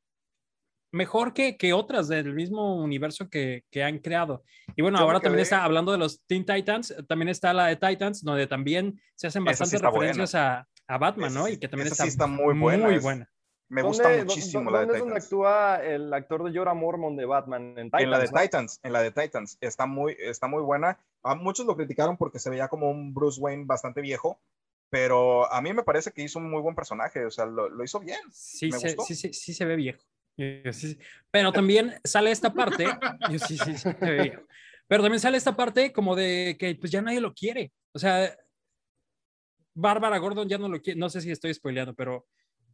[0.91, 4.43] mejor que, que, otras del mismo universo que, que han creado.
[4.77, 7.75] Y bueno, Yo ahora también está hablando de los Teen Titans, también está la de
[7.75, 11.49] Titans, donde también se hacen bastantes sí referencias a, a Batman, Esa ¿no?
[11.49, 13.29] Y que también está, sí está muy buena, es- buena.
[13.67, 15.25] Me gusta ¿Dónde- muchísimo la de ¿Dónde es donde Titans.
[15.25, 17.77] actúa el actor de Jorah Mormon de Batman?
[17.77, 18.39] En, Titans, en la de ¿no?
[18.41, 20.99] Titans, en la de Titans, está muy, está muy buena.
[21.23, 24.39] A muchos lo criticaron porque se veía como un Bruce Wayne bastante viejo,
[24.91, 27.83] pero a mí me parece que hizo un muy buen personaje, o sea, lo, lo
[27.83, 28.19] hizo bien.
[28.31, 29.03] Sí me se, gustó.
[29.03, 30.03] sí, sí, sí se ve viejo.
[31.31, 32.85] Pero también sale esta parte,
[33.47, 33.89] sí, sí, sí,
[34.87, 37.71] pero también sale esta parte como de que pues ya nadie lo quiere.
[37.93, 38.37] O sea,
[39.73, 42.25] Bárbara Gordon ya no lo quiere, no sé si estoy spoileando, pero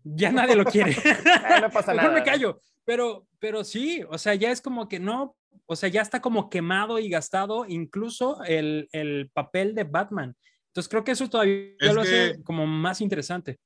[0.04, 0.96] ya nadie lo quiere.
[1.62, 2.10] no pasa nada.
[2.10, 5.36] Mejor me callo, pero, pero sí, o sea, ya es como que no,
[5.66, 10.36] o sea, ya está como quemado y gastado incluso el, el papel de Batman.
[10.68, 13.60] Entonces creo que eso todavía lo hace como más interesante.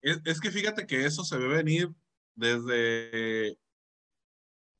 [0.00, 1.90] Es, es, que fíjate que eso se ve venir
[2.34, 3.58] desde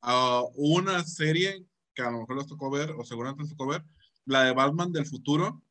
[0.03, 3.83] uh, una serie que a lo mejor les tocó ver, o seguramente les tocó ver,
[4.25, 5.61] la de Batman del futuro,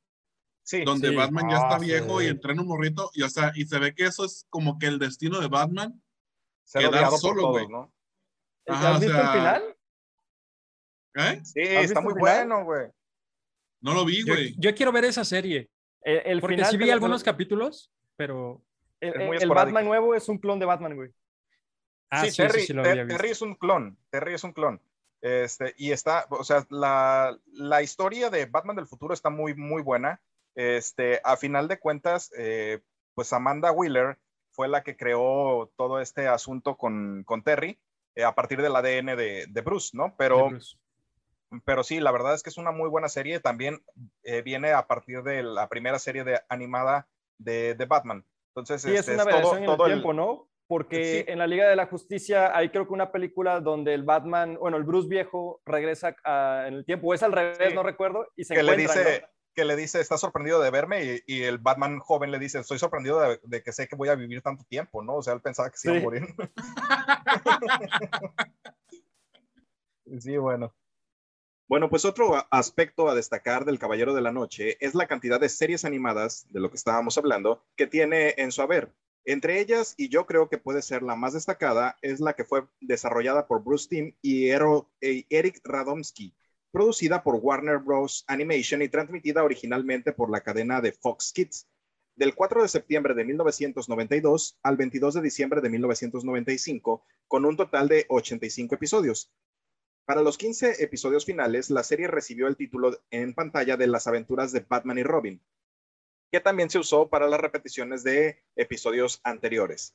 [0.79, 3.65] sí, donde Batman ya está ah, viejo y entrena un morrito, y, o sea, y
[3.65, 6.03] se ve que eso es como que el destino de Batman,
[6.65, 7.69] se quedar solo, güey.
[7.69, 7.93] ¿no?
[8.67, 9.77] ¿Has visto el final?
[11.15, 11.41] ¿Eh?
[11.45, 12.89] Sí, está muy bueno, güey.
[13.81, 14.55] No lo vi, güey.
[14.59, 15.69] Yo, quiero ver esa serie.
[16.03, 18.63] El, porque final sí vi algunos capítulos, pero...
[19.01, 21.11] El, Batman nuevo es un clon de Batman, güey.
[22.09, 23.99] Ah, sí, Terry, Terry es un clon.
[24.11, 24.81] Terry es un clon.
[25.21, 29.83] Este, y está, o sea, la, la, historia de Batman del futuro está muy, muy
[29.83, 30.21] buena.
[30.55, 32.81] Este, a final de cuentas, eh,
[33.15, 34.19] pues Amanda Wheeler
[34.51, 37.79] fue la que creó todo este asunto con, con Terry
[38.15, 40.15] eh, a partir del ADN de, de Bruce, ¿no?
[40.19, 40.51] Pero,
[41.65, 43.41] pero sí, la verdad es que es una muy buena serie.
[43.41, 43.83] También
[44.23, 48.25] eh, viene a partir de la primera serie de, animada de, de Batman.
[48.55, 50.49] Entonces, sí, este, es una todo, en todo el tiempo, ¿no?
[50.67, 54.57] Porque en la Liga de la Justicia hay creo que una película donde el Batman,
[54.59, 56.15] bueno, el Bruce viejo regresa
[56.67, 59.23] en el tiempo, o es al revés, no recuerdo, y se que le dice
[59.55, 63.21] que le dice, está sorprendido de verme y, el Batman joven le dice, estoy sorprendido
[63.43, 65.17] de, que sé que voy a vivir tanto tiempo, ¿no?
[65.17, 66.27] O sea, él pensaba que se iba a morir.
[70.21, 70.75] sí, bueno.
[71.69, 75.49] Bueno, pues otro aspecto a destacar del Caballero de la Noche es la cantidad de
[75.49, 78.93] series animadas, de lo que estábamos hablando, que tiene en su haber.
[79.25, 82.67] Entre ellas, y yo creo que puede ser la más destacada, es la que fue
[82.81, 86.35] desarrollada por Bruce Timm y e, Eric Radomski,
[86.73, 88.25] producida por Warner Bros.
[88.27, 91.69] Animation y transmitida originalmente por la cadena de Fox Kids,
[92.17, 97.89] del 4 de septiembre de 1992 al 22 de diciembre de 1995, con un total
[97.89, 99.31] de 85 episodios.
[100.05, 104.51] Para los 15 episodios finales, la serie recibió el título en pantalla de Las aventuras
[104.53, 105.41] de Batman y Robin,
[106.33, 109.95] que también se usó para las repeticiones de episodios anteriores.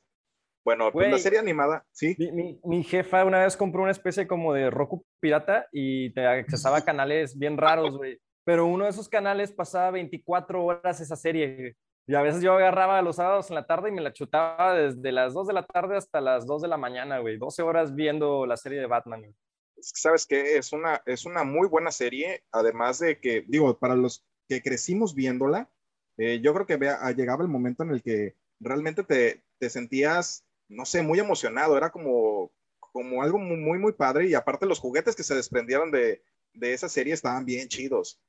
[0.67, 2.17] Bueno, pues la serie animada, sí.
[2.65, 6.85] Mi, jefa una vez compró una especie como de Roku pirata y te accesaba a
[6.85, 8.19] canales bien raros, güey.
[8.43, 11.77] Pero uno de esos canales pasaba 24 horas esa serie.
[12.05, 15.13] Y a veces yo agarraba los sábados en la tarde y me la chutaba desde
[15.13, 17.37] las 2 de la tarde hasta las 2 de la mañana, güey.
[17.37, 19.21] 12 horas viendo la serie de Batman.
[19.21, 19.35] Güey
[19.79, 24.25] sabes que es una, es una muy buena serie, además de que, digo, para los
[24.49, 25.69] que crecimos viéndola,
[26.17, 30.46] eh, yo creo que vea, llegaba el momento en el que realmente te, te, sentías,
[30.67, 35.15] no sé, muy emocionado, era como, como algo muy, muy, padre y aparte los juguetes
[35.15, 38.19] que se desprendieron de, de esa serie estaban bien chidos.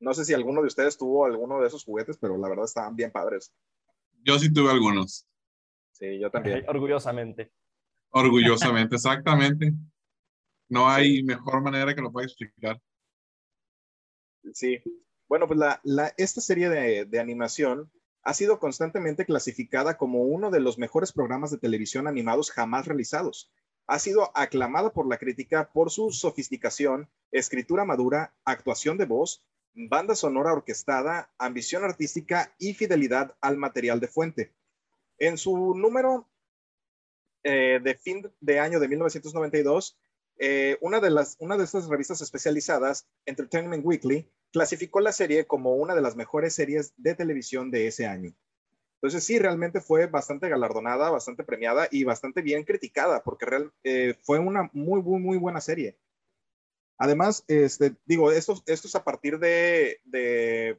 [0.00, 2.94] No sé si alguno de ustedes tuvo alguno de esos juguetes, pero la verdad estaban
[2.94, 3.52] bien padres.
[4.22, 5.26] Yo sí tuve algunos.
[5.92, 6.64] Sí, yo también.
[6.68, 7.52] Orgullosamente.
[8.10, 9.72] Orgullosamente, exactamente.
[10.68, 12.80] No hay mejor manera que lo pueda explicar.
[14.52, 14.82] Sí.
[15.28, 17.90] Bueno, pues la, esta serie de, de, animación
[18.24, 23.52] ha sido constantemente clasificada como uno de los mejores programas de televisión animados jamás realizados.
[23.86, 30.14] Ha sido aclamada por la crítica por su sofisticación, escritura madura, actuación de voz, banda
[30.14, 34.52] sonora orquestada, ambición artística y fidelidad al material de fuente.
[35.18, 36.26] En su número
[37.42, 39.98] eh, de fin de año de 1992,
[40.38, 45.74] eh, una, de las, una de estas revistas especializadas, Entertainment Weekly, clasificó la serie como
[45.74, 48.32] una de las mejores series de televisión de ese año.
[48.94, 54.14] Entonces sí, realmente fue bastante galardonada, bastante premiada y bastante bien criticada, porque real, eh,
[54.22, 55.98] fue una muy, muy, muy buena serie.
[56.98, 60.78] Además, este, digo, esto, esto es a partir de, de,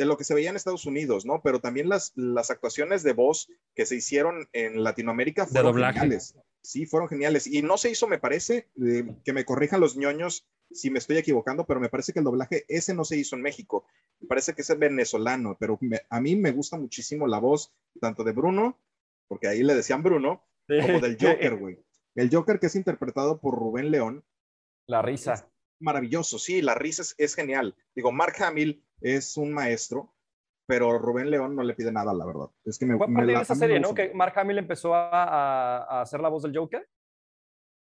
[0.00, 1.42] de, lo que se veía en Estados Unidos, ¿no?
[1.42, 6.34] Pero también las, las actuaciones de voz que se hicieron en Latinoamérica fueron geniales.
[6.62, 7.46] Sí, fueron geniales.
[7.46, 11.16] Y no se hizo, me parece, eh, que me corrijan los ñoños si me estoy
[11.16, 13.84] equivocando, pero me parece que el doblaje ese no se hizo en México.
[14.20, 18.32] Me parece que es venezolano, pero a mí me gusta muchísimo la voz tanto de
[18.32, 18.78] Bruno,
[19.28, 21.78] porque ahí le decían Bruno, como del Joker, güey.
[22.14, 24.24] El Joker que es interpretado por Rubén León.
[24.86, 25.48] La risa.
[25.80, 27.74] Maravilloso, sí, la risa es, es genial.
[27.94, 30.12] Digo, Mark Hamill es un maestro
[30.70, 32.48] pero Rubén León no le pide nada, la verdad.
[32.64, 33.92] Es que me, me esa serie, ¿no?
[33.92, 36.88] Que Mark Hamill empezó a, hacer la voz del Joker.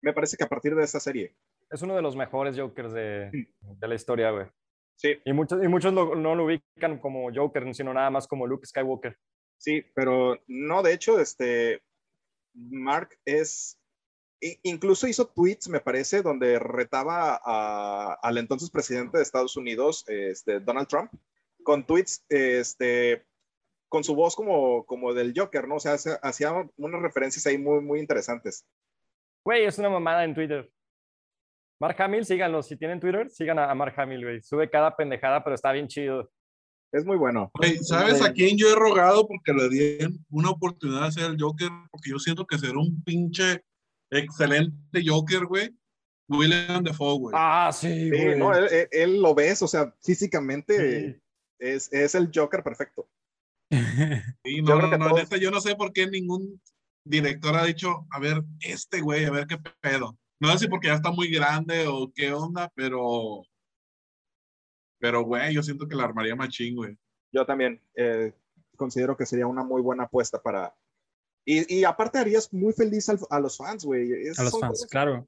[0.03, 1.37] Me parece que a partir de esa serie.
[1.71, 3.31] Es uno de los mejores Jokers de,
[3.61, 4.47] de la historia, güey.
[4.97, 5.19] Sí.
[5.27, 9.15] Y muchos, y muchos no lo ubican como Joker, sino nada más como Luke Skywalker.
[9.59, 11.83] Sí, pero no, de hecho, este,
[12.55, 13.79] Mark es,
[14.63, 17.35] incluso hizo tweets, me parece, donde retaba
[18.23, 21.13] al entonces presidente de Estados Unidos, este, Donald Trump,
[21.63, 23.27] con tweets, este,
[23.89, 25.77] con su voz como, como del Joker, ¿no?
[25.77, 28.65] O sea, hacía unas referencias ahí muy, muy interesantes.
[29.45, 30.71] Güey, es una mamada en Twitter.
[31.81, 32.63] Mark Hamill, síganlo.
[32.63, 34.43] Si tienen Twitter, sigan a, Mark Hamill, güey.
[34.43, 36.31] Sube cada pendejada, pero está bien chido.
[36.93, 37.51] Es muy bueno.
[37.83, 41.71] ¿sabes a quién yo he rogado porque le dieron una oportunidad de hacer el Joker?
[41.91, 43.65] Porque yo siento que será un pinche
[44.11, 45.75] excelente Joker, güey.
[46.29, 47.35] William Defoe, güey.
[47.37, 48.39] Ah, sí, güey.
[48.39, 51.21] no, él, lo ves, o sea, físicamente
[51.59, 53.09] es, es, el Joker perfecto.
[54.45, 56.61] Sí, no, no, no, yo no sé por qué ningún
[57.05, 60.19] director ha dicho, a ver, este güey, a ver qué pedo.
[60.41, 63.45] No sé si porque ya está muy grande o qué onda, pero
[65.01, 66.97] pero, güey, yo siento que la armaría machín, güey.
[67.33, 68.35] Yo también eh,
[68.77, 70.75] considero que sería una muy buena apuesta para...
[71.45, 74.29] Y, y aparte harías muy feliz a los fans, güey.
[74.37, 75.27] A los fans, claro.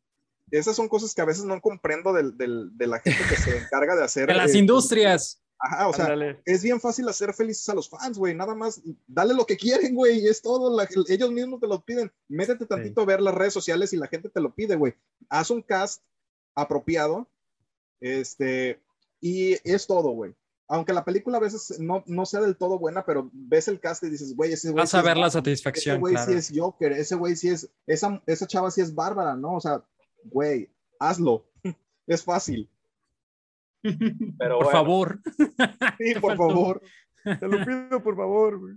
[0.51, 3.57] Esas son cosas que a veces no comprendo del, del, de la gente que se
[3.59, 4.27] encarga de hacer...
[4.27, 5.43] De las industrias.
[5.65, 8.35] Ajá, o sea, es bien fácil hacer felices a los fans, güey.
[8.35, 10.27] Nada más, dale lo que quieren, güey.
[10.27, 10.77] Es todo.
[11.09, 12.11] ellos mismos te lo piden.
[12.29, 14.95] Métete tantito a ver las redes sociales y la gente te lo pide, güey.
[15.29, 16.03] Haz un cast
[16.57, 17.29] apropiado.
[18.01, 18.81] Este,
[19.21, 20.35] y es todo, güey.
[20.73, 24.03] Aunque la película a veces no, no sea del todo buena, pero ves el cast
[24.05, 24.81] y dices, güey, ese güey.
[24.81, 25.97] Vas a ver la satisfacción.
[25.97, 27.71] Ese güey sí es Joker, ese güey sí es.
[27.87, 29.57] Esa, esa chava sí es bárbara, ¿no?
[29.57, 29.85] O sea,
[30.25, 31.45] güey, hazlo.
[32.07, 32.71] es fácil.
[33.83, 35.21] Pero por favor.
[35.99, 36.81] Sí, por favor.
[37.23, 38.75] Te lo pido, por favor, güey.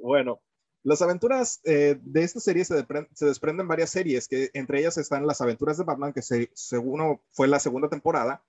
[0.00, 0.40] Bueno,
[0.82, 5.28] las aventuras eh, de esta serie se, se, desprenden varias series, que entre ellas están
[5.28, 8.42] las aventuras de Batman, que se, según fue la segunda temporada,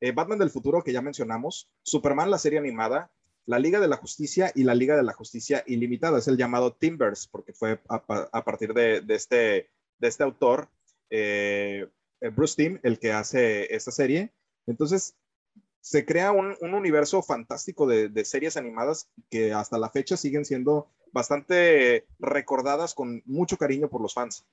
[0.00, 3.10] eh, Batman del futuro que ya mencionamos, Superman la serie animada,
[3.46, 6.18] la Liga de la Justicia y la Liga de la Justicia Ilimitada.
[6.18, 10.68] Es el llamado Timbers, porque fue a, partir de, este, de este autor,
[11.10, 11.88] eh,
[12.20, 14.32] eh, Bruce Timm, el que hace esta serie.
[14.66, 15.14] Entonces,
[15.80, 22.06] se crea un, universo fantástico de, series animadas que hasta la fecha siguen siendo bastante
[22.18, 24.46] recordadas con mucho cariño por los fans.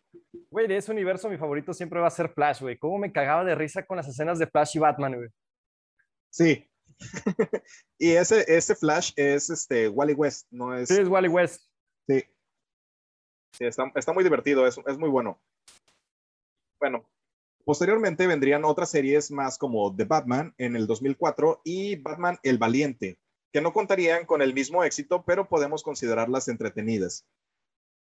[0.50, 2.78] Güey, de ese universo mi favorito siempre va a ser Flash, güey.
[2.78, 5.30] ¿Cómo me cagaba de risa con las escenas de Flash y Batman, güey?
[6.30, 6.66] Sí.
[8.00, 10.88] y ese, ese Flash es este Wally West, no es...
[10.88, 11.66] Sí, es Wally West.
[12.08, 12.24] Sí.
[13.58, 15.42] Sí, está, está muy divertido, es, es muy bueno.
[16.80, 17.06] Bueno,
[17.66, 23.20] posteriormente vendrían otras series más como The Batman en el 2004 y Batman el Valiente,
[23.54, 27.28] que no contarían con el mismo éxito, pero podemos considerarlas entretenidas.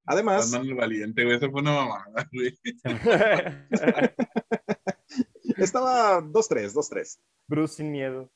[0.05, 0.51] Además.
[0.53, 2.59] el valiente, güey, eso fue una mamada, güey.
[5.57, 7.19] Estaba 2-3, 2-3.
[7.47, 8.29] Bruce sin miedo.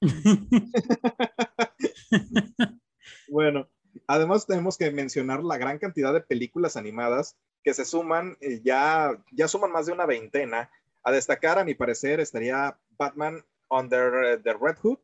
[3.28, 3.68] bueno,
[4.06, 9.22] además tenemos que mencionar la gran cantidad de películas animadas que se suman, eh, ya,
[9.32, 10.70] ya suman más de una veintena.
[11.04, 14.98] A destacar, a mi parecer, estaría Batman Under the Red Hood,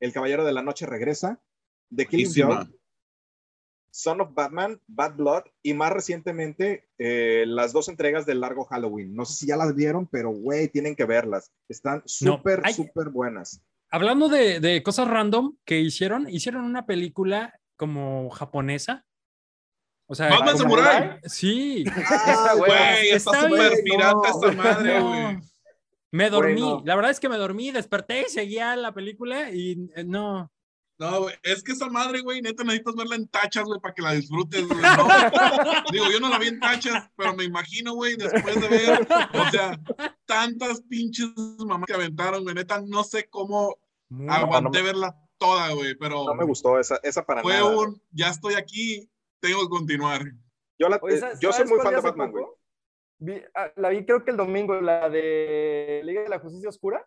[0.00, 1.40] El Caballero de la Noche Regresa,
[1.94, 2.70] The Killing Joke,
[3.90, 9.14] Son of Batman, Bad Blood y más recientemente eh, las dos entregas del largo Halloween.
[9.14, 11.52] No sé si ya las vieron, pero güey, tienen que verlas.
[11.68, 13.62] Están súper, súper buenas.
[13.90, 19.06] Hablando de, de, cosas random que hicieron, hicieron una película como japonesa.
[20.08, 21.20] O sea, Batman Samurai.
[21.24, 21.84] Sí.
[22.06, 25.38] Ah, güey, está súper pirata esta madre, güey.
[26.16, 30.04] Me dormí, la verdad es que me dormí, desperté y seguía la película y eh,
[30.04, 30.50] no.
[30.98, 34.00] No, güey, es que esa madre, güey, neta necesitas verla en tachas, güey, para que
[34.00, 34.80] la disfrutes, güey.
[35.92, 39.50] Digo, yo no la vi en tachas, pero me imagino, güey, después de ver, o
[39.50, 39.78] sea,
[40.24, 43.76] tantas pinches mamás que aventaron, güey, neta, no sé cómo
[44.26, 46.24] aguanté verla toda, güey, pero.
[46.24, 47.64] No me gustó esa, esa para fue nada.
[47.66, 49.06] Fue un, ya estoy aquí,
[49.40, 50.22] tengo que continuar.
[50.78, 52.44] Yo, la, eh, yo soy muy fan de Batman, güey.
[53.54, 57.06] Ah, la vi creo que el domingo, la de Liga de la Justicia Oscura.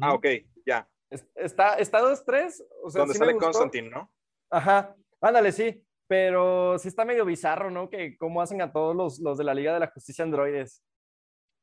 [0.00, 0.26] Ah, ok,
[0.66, 0.88] ya.
[1.34, 2.64] Está, está dos, tres.
[2.82, 4.12] O sea, Donde sale Constantine, ¿no?
[4.50, 5.84] Ajá, ándale, sí.
[6.08, 7.88] Pero sí está medio bizarro, ¿no?
[7.88, 10.82] Que cómo hacen a todos los, los de la Liga de la Justicia androides.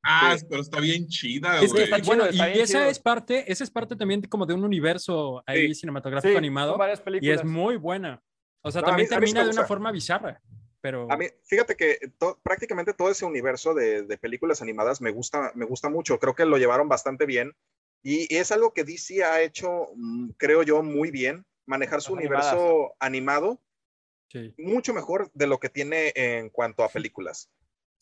[0.03, 1.89] Ah, pero está bien chida, es güey.
[2.05, 6.37] bueno, y esa es parte, esa es parte también como de un universo ahí cinematográfico
[6.37, 6.77] animado.
[7.19, 8.21] Y es muy buena.
[8.61, 10.41] O sea, también termina de una forma bizarra.
[10.87, 11.05] Pero...
[11.11, 11.99] A mí, fíjate que
[12.41, 16.17] prácticamente todo ese universo de, de, películas animadas me gusta, me gusta mucho.
[16.17, 17.53] Creo que lo llevaron bastante bien.
[18.03, 21.45] Y es algo que DC ha hecho, mm, creo yo, muy bien.
[21.65, 23.61] Manejar su universo animado
[24.31, 24.53] sí.
[24.57, 27.51] mucho mejor de lo que tiene en cuanto a películas.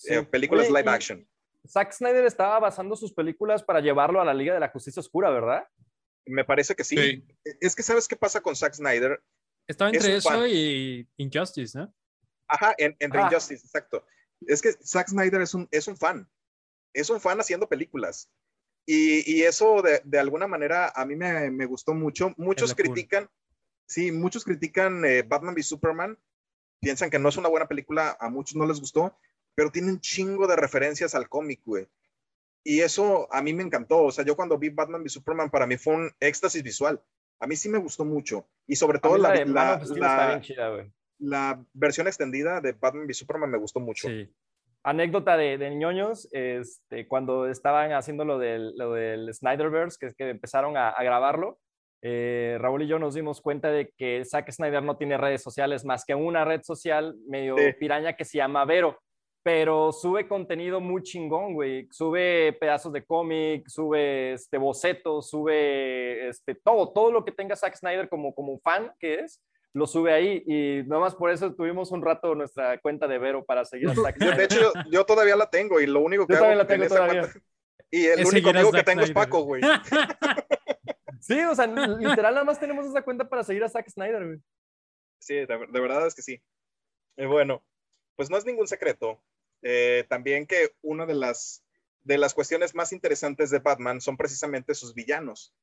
[0.08, 1.28] Eh, películas live action.
[1.68, 5.32] Zack Snyder estaba basando sus películas para llevarlo a la Liga de la Justicia Oscura,
[5.32, 5.68] ¿verdad?
[6.28, 6.96] Me parece que sí.
[6.96, 7.26] sí.
[7.60, 9.20] Es que sabes qué pasa con Zack Snyder.
[9.68, 11.92] Estaba entre eso y Injustice, ¿no?
[12.48, 13.22] Ajá, en, en ah.
[13.22, 14.06] Injustice, exacto.
[14.42, 16.30] Es que Zack Snyder es un, es un fan.
[16.94, 18.30] Es un fan haciendo películas.
[18.86, 22.34] Y, y eso de, de, alguna manera a mí me, me gustó mucho.
[22.38, 23.30] Muchos critican,
[23.88, 26.20] sí, muchos critican eh, Batman v Superman.
[26.80, 29.18] Piensan que no es una buena película, a muchos no les gustó,
[29.56, 31.88] pero tiene un chingo de referencias al cómic, güey.
[32.64, 34.04] Y eso a mí me encantó.
[34.04, 37.02] O sea, yo cuando vi Batman v Superman, para mí fue un éxtasis visual.
[37.40, 38.48] A mí sí me gustó mucho.
[38.68, 40.92] Y sobre todo la, la, la, la,
[41.74, 44.08] versión extendida de Batman v Superman me gustó mucho.
[44.08, 44.30] Sí.
[44.84, 50.30] Anécdota de, de ñoños, este, cuando estaban haciendo lo del, lo del Snyderverse, que, que
[50.30, 51.58] empezaron a, a grabarlo,
[52.04, 55.86] eh, Raúl y yo nos dimos cuenta de que Zack Snyder no tiene redes sociales
[55.86, 59.00] más que una red social medio piraña que se llama Vero
[59.46, 61.88] pero sube contenido muy chingón, güey.
[61.92, 67.76] Sube pedazos de cómic, sube este, bocetos, sube este, todo, todo lo que tenga Zack
[67.76, 69.40] Snyder como, como fan que es,
[69.76, 70.44] lo sube ahí.
[70.48, 74.18] Y nomás por eso tuvimos un rato nuestra cuenta de Vero para seguir a Zack
[74.18, 74.38] Snyder.
[74.38, 77.30] De hecho, yo, todavía la tengo y lo único que yo hago la tengo todavía.
[77.92, 79.62] Y el único amigo que tengo es Paco, güey.
[81.22, 84.40] sí, o sea, literal nada más tenemos esa cuenta para seguir a Zack Snyder, güey.
[85.20, 86.42] Sí, de, de verdad es que sí.
[87.16, 87.64] Y bueno,
[88.16, 89.22] pues no es ningún secreto
[89.62, 91.64] eh, también que una de las,
[92.04, 95.54] de las cuestiones más interesantes de Batman son precisamente sus villanos.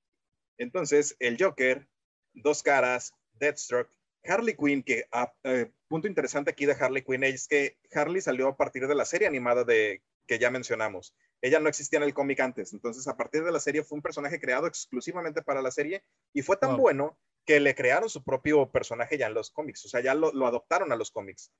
[0.59, 1.89] Entonces, el Joker,
[2.33, 3.91] Dos Caras, Deathstroke,
[4.25, 8.49] Harley Quinn, que ah, eh, punto interesante aquí de Harley Quinn es que Harley salió
[8.49, 11.15] a partir de la serie animada de que ya mencionamos.
[11.41, 14.03] Ella no existía en el cómic antes, entonces a partir de la serie fue un
[14.03, 18.71] personaje creado exclusivamente para la serie y fue tan bueno que le crearon su propio
[18.71, 21.53] personaje ya en los cómics, o sea, ya lo, lo adoptaron a los cómics.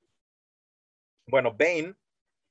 [1.27, 1.95] Bueno, Bane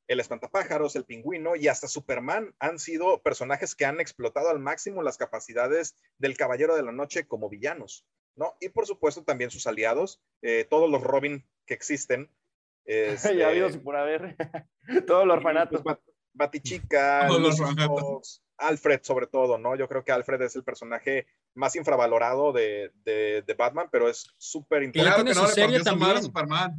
[0.09, 5.03] el espantapájaros, el pingüino y hasta Superman han sido personajes que han explotado al máximo
[5.03, 8.05] las capacidades del Caballero de la Noche como villanos,
[8.37, 8.55] ¿no?
[8.61, 12.31] Y por supuesto también sus aliados, eh, todos los Robin que existen.
[12.85, 14.37] Este, ya habido por haber,
[15.07, 15.83] todos los orfanatos.
[15.83, 15.99] Pues,
[16.33, 17.29] Batichica,
[18.57, 19.77] Alfred sobre todo, ¿no?
[19.77, 24.83] Yo creo que Alfred es el personaje más infravalorado de, de, Batman, pero es súper
[24.83, 25.31] interesante.
[25.31, 26.23] Claro que no le también.
[26.25, 26.75] Superman.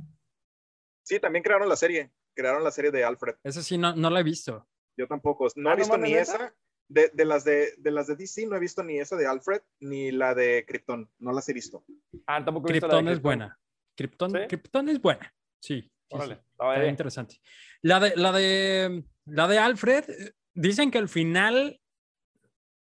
[1.03, 3.35] Sí, también crearon la serie crearon la serie de Alfred.
[3.43, 4.67] Eso sí, no, no la he visto.
[4.97, 5.47] Yo tampoco.
[5.55, 6.53] No he ah, visto ni esa.
[6.93, 9.61] De, de, las de, de las de DC no he visto ni esa de Alfred
[9.79, 11.09] ni la de Krypton.
[11.17, 11.83] No las he visto.
[12.27, 13.59] Ah, tampoco he visto Krypton es buena.
[13.95, 15.33] Krypton, Krypton es buena.
[15.59, 15.91] Sí.
[16.07, 17.39] Está interesante.
[17.81, 20.05] La de, la de la de Alfred,
[20.53, 21.81] dicen que al final,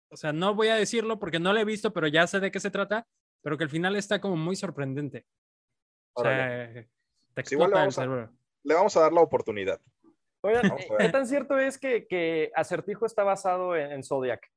[0.09, 2.51] o sea, no voy a decirlo porque no la he visto, pero ya sé de
[2.51, 3.05] qué se trata,
[3.41, 5.25] pero que al final está como muy sorprendente.
[6.13, 6.71] O sea,
[7.33, 9.81] te explota el cerebro le vamos a dar la oportunidad.
[10.41, 14.49] Oigan, ¿qué tan cierto es que, que Acertijo está basado en, Zodiac?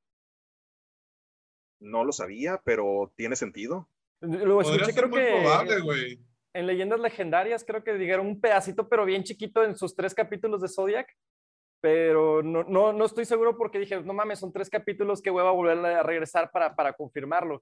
[1.79, 3.89] No lo sabía, pero tiene sentido.
[4.21, 5.41] Lo escuché, creo que.
[5.41, 6.19] Probable,
[6.53, 10.61] En Leyendas Legendarias, creo que dijeron un pedacito, pero bien chiquito en sus tres capítulos
[10.61, 11.13] de Zodiac.
[11.81, 15.45] Pero no, no, no estoy seguro porque dije, no mames, son tres capítulos que voy
[15.45, 17.61] a volver a regresar para, para confirmarlo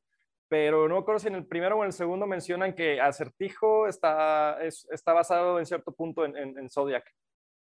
[0.51, 4.57] pero no recuerdo si en el primero o en el segundo mencionan que Acertijo está,
[4.61, 7.05] está basado en cierto punto en, en, Zodiac.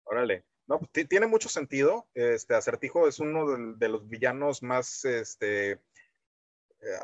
[0.05, 0.45] Órale.
[0.67, 2.09] No, tiene mucho sentido.
[2.15, 5.79] Este Acertijo es uno de, los villanos más, este, eh,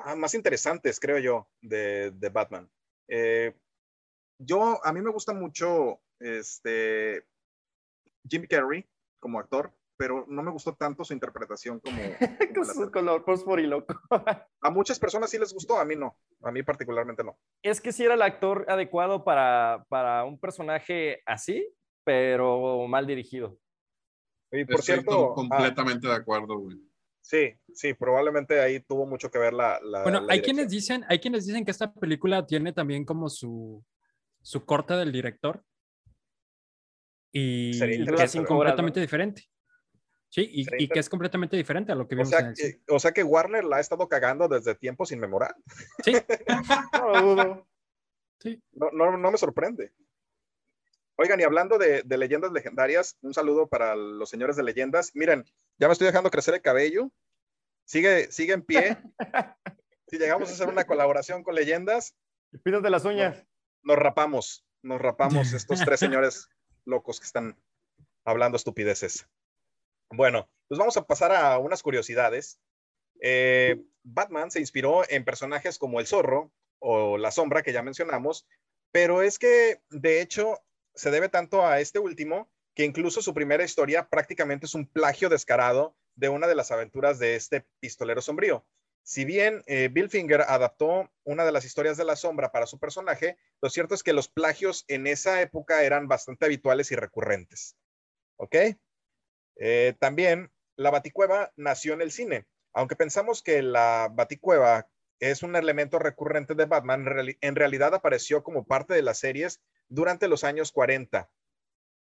[0.05, 2.71] ah, más interesantes, creo yo, de, de Batman.
[3.09, 3.55] Eh,
[4.39, 7.27] yo, a mí me gusta mucho este,
[8.29, 8.89] Jim Carrey
[9.19, 12.01] como actor pero no me gustó tanto su interpretación como...
[12.55, 14.01] como su color fósforo y loco.
[14.63, 17.37] a muchas personas sí les gustó, a mí no, a mí particularmente no.
[17.63, 21.71] Es que sí era el actor adecuado para, para un personaje así,
[22.05, 23.59] pero mal dirigido.
[24.53, 25.35] Y por cierto...
[25.35, 26.77] completamente de acuerdo, güey.
[27.21, 29.79] Sí, sí, probablemente ahí tuvo mucho que ver la...
[30.03, 33.85] bueno, hay quienes dicen, hay quienes dicen que esta película tiene también como su,
[34.43, 35.63] su corte del director.
[37.33, 39.49] Y que es completamente diferente.
[40.31, 43.01] Sí, y, que es completamente diferente a lo que vimos o sea, en que, O
[43.01, 45.65] sea que Warner la ha estado cagando desde tiempos inmemorables.
[46.05, 46.13] Sí.
[46.93, 47.67] no,
[48.39, 48.63] sí.
[48.73, 49.93] No, no, no, me sorprende.
[51.23, 55.15] Oigan, y hablando de, de, leyendas legendarias, un saludo para los señores de leyendas.
[55.15, 55.45] Miren,
[55.79, 57.13] ya me estoy dejando crecer el cabello.
[57.85, 58.97] Sigue, sigue en pie.
[60.09, 62.17] si llegamos a hacer una colaboración con leyendas.
[62.53, 63.37] de las uñas.
[63.37, 63.47] Nos,
[63.83, 66.49] nos rapamos, nos rapamos estos tres señores
[66.87, 67.55] locos que están
[68.25, 69.29] hablando estupideces.
[70.09, 72.59] Bueno, pues vamos a pasar a unas curiosidades.
[73.21, 78.47] Eh, Batman se inspiró en personajes como el zorro o la sombra que ya mencionamos,
[78.91, 80.63] pero es que de hecho
[81.01, 85.31] se debe tanto a este último que incluso su primera historia prácticamente es un plagio
[85.31, 88.67] descarado de una de las aventuras de este pistolero sombrío.
[89.03, 92.79] Si bien eh, Bill Finger adaptó una de las historias de la sombra para su
[92.79, 97.79] personaje, lo cierto es que los plagios en esa época eran bastante habituales y recurrentes.
[98.37, 98.57] ¿Ok?
[99.57, 102.45] Eh, también la Baticueva nació en el cine.
[102.75, 107.07] Aunque pensamos que la Baticueva es un elemento recurrente de Batman,
[107.41, 111.29] en realidad apareció como parte de las series durante los años 40.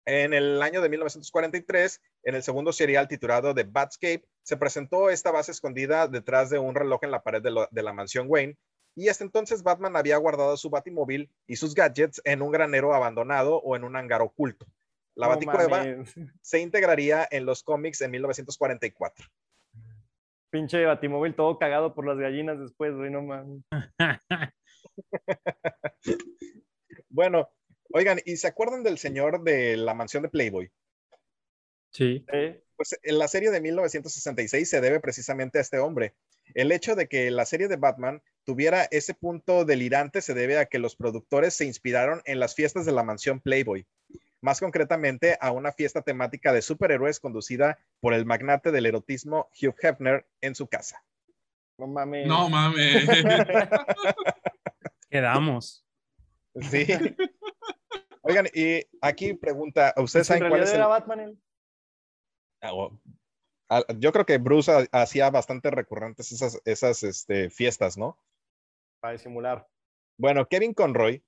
[0.05, 5.31] En el año de 1943, en el segundo serial titulado The Batscape, se presentó esta
[5.31, 8.57] base escondida detrás de un reloj en la pared de, la mansión Wayne,
[8.95, 13.57] y hasta entonces Batman había guardado su batimóvil y sus gadgets en un granero abandonado
[13.57, 14.65] o en un hangar oculto.
[15.13, 15.83] La Baticueva
[16.41, 19.25] se integraría en los cómics en 1944.
[20.49, 23.61] Pinche batimóvil todo cagado por las gallinas después, güey, no mames.
[27.09, 27.49] bueno,
[27.91, 30.71] oigan, ¿y se acuerdan del señor de la mansión de Playboy?
[31.91, 32.25] Sí.
[32.75, 36.13] Pues en la serie de 1966 se debe precisamente a este hombre.
[36.53, 40.65] El hecho de que la serie de Batman tuviera ese punto delirante se debe a
[40.65, 43.85] que los productores se inspiraron en las fiestas de la mansión Playboy
[44.41, 49.75] más concretamente a una fiesta temática de superhéroes conducida por el magnate del erotismo Hugh
[49.81, 51.03] Hefner en su casa.
[51.77, 52.27] No mames.
[52.27, 53.07] No mames.
[55.09, 55.85] Quedamos.
[56.71, 56.87] Sí.
[58.27, 60.81] Oigan, y aquí pregunta, ¿ustedes saben cuál es el...
[60.81, 61.41] Batman?
[62.61, 62.71] Ah,
[63.69, 68.19] ah, yo creo que Bruce hacía bastante recurrentes esas, esas este, fiestas, ¿no?
[68.99, 69.67] Para disimular.
[70.17, 71.23] Bueno, Kevin Conroy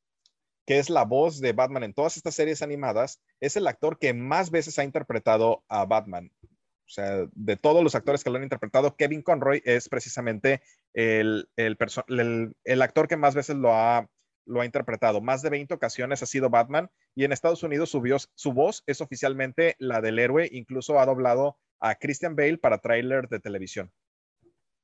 [0.69, 4.13] que es la voz de Batman en todas estas series animadas, es el actor que
[4.13, 6.31] más veces ha interpretado a Batman.
[6.43, 10.61] O sea, de todos los actores que lo han interpretado, Kevin Conroy es precisamente
[10.93, 14.07] el, el, actor que más veces lo ha,
[14.45, 15.21] lo ha interpretado.
[15.21, 18.01] Más de 20 ocasiones ha sido Batman y en Estados Unidos su,
[18.35, 20.49] su voz es oficialmente la del héroe.
[20.51, 23.91] Incluso ha doblado a Christian Bale para tráiler de televisión.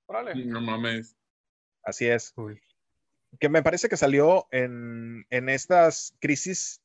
[0.07, 1.15] No mames.
[1.83, 2.33] Así es
[3.39, 6.81] que me parece que salió en, estas crisis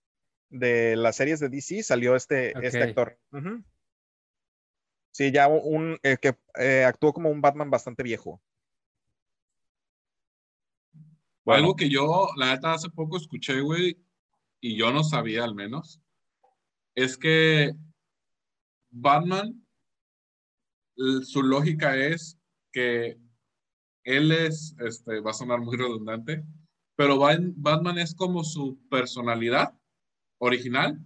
[0.48, 3.18] de las series de DC, salió este, este actor.
[5.12, 8.40] Sí, ya un eh, que eh, actuó como un Batman bastante viejo.
[11.52, 13.98] Algo que yo, la neta, hace poco escuché, güey,
[14.60, 16.00] y yo no sabía al menos,
[16.94, 17.72] es que
[18.90, 19.64] Batman,
[20.96, 22.38] su lógica es
[22.72, 23.18] que
[24.04, 26.44] él es, este, va a sonar muy redundante,
[26.96, 29.72] pero Batman es como su personalidad
[30.38, 30.98] original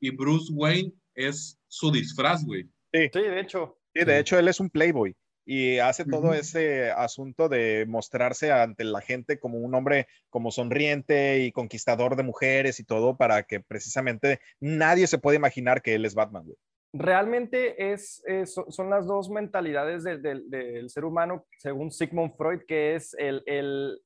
[0.00, 2.64] y Bruce Wayne es su disfraz, güey.
[2.92, 3.08] Sí.
[3.12, 3.78] de hecho.
[3.94, 5.16] Sí, de hecho él es un playboy
[5.50, 11.38] y hace todo ese asunto de mostrarse ante la gente como un hombre como sonriente
[11.38, 16.04] y conquistador de mujeres y todo para que precisamente nadie se pueda imaginar que él
[16.04, 16.58] es Batman, güey
[16.92, 18.22] realmente es,
[18.68, 23.42] son las dos mentalidades del ser humano, según Sigmund Freud, que es el,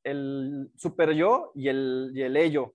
[0.03, 2.74] el, super yo y el, y el ello.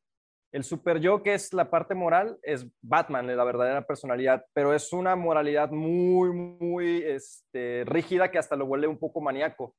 [0.58, 4.92] El super yo, que es la parte moral, es Batman, la verdadera personalidad, pero es
[4.92, 9.76] una moralidad muy, muy este, rígida que hasta lo vuelve un poco maníaco.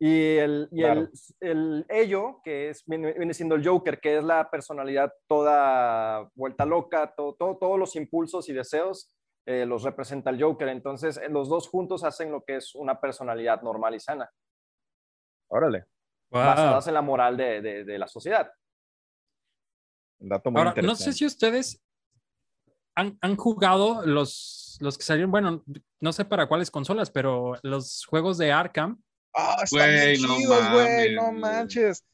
[0.00, 5.12] Y el, y el, ello, que es, viene, siendo el Joker, que es la personalidad
[5.28, 9.14] toda vuelta loca, todo, todos los impulsos y deseos,
[9.44, 10.68] eh, los representa el Joker.
[10.68, 14.30] Entonces, eh, los dos juntos hacen lo que es una personalidad normal y sana.
[15.50, 15.84] Órale.
[16.30, 18.50] Basadas en la moral de, de, la sociedad.
[20.28, 21.80] Dato muy Ahora, no sé si ustedes
[22.94, 25.64] han, han, jugado los, los que salieron, bueno,
[26.00, 29.00] no sé para cuáles consolas, pero los juegos de Arkham.
[29.34, 32.04] Ah, están bien chidos, güey, no, manches.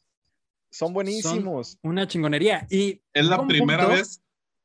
[0.71, 1.79] Son buenísimos.
[1.83, 2.67] una chingonería.
[2.71, 4.23] Y es la primera vez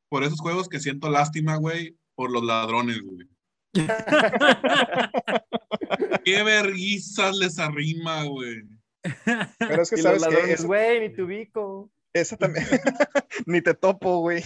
[0.09, 3.27] por esos juegos que siento lástima, güey, por los ladrones, güey.
[6.25, 8.63] Qué verguizas les arrima, güey.
[9.57, 10.65] Pero es que sabes que es...
[10.65, 11.89] güey, ni te ubico.
[12.13, 12.65] Esa también,
[13.45, 14.43] ni te topo, güey.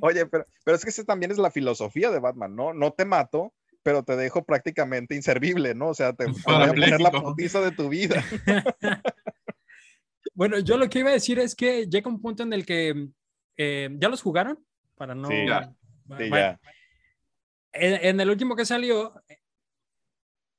[0.00, 2.74] Oye, pero, pero es que esa también es la filosofía de Batman, ¿no?
[2.74, 3.52] No te mato,
[3.82, 5.88] pero te dejo prácticamente inservible, ¿no?
[5.88, 8.22] O sea, te voy a poner la putiza de tu vida.
[10.34, 13.08] bueno, yo lo que iba a decir es que llega un punto en el que
[13.56, 14.64] eh, ya los jugaron
[14.96, 15.28] para no.
[15.28, 15.74] Sí, ya.
[16.18, 16.60] Sí, ya
[17.78, 19.14] en, el último que salió,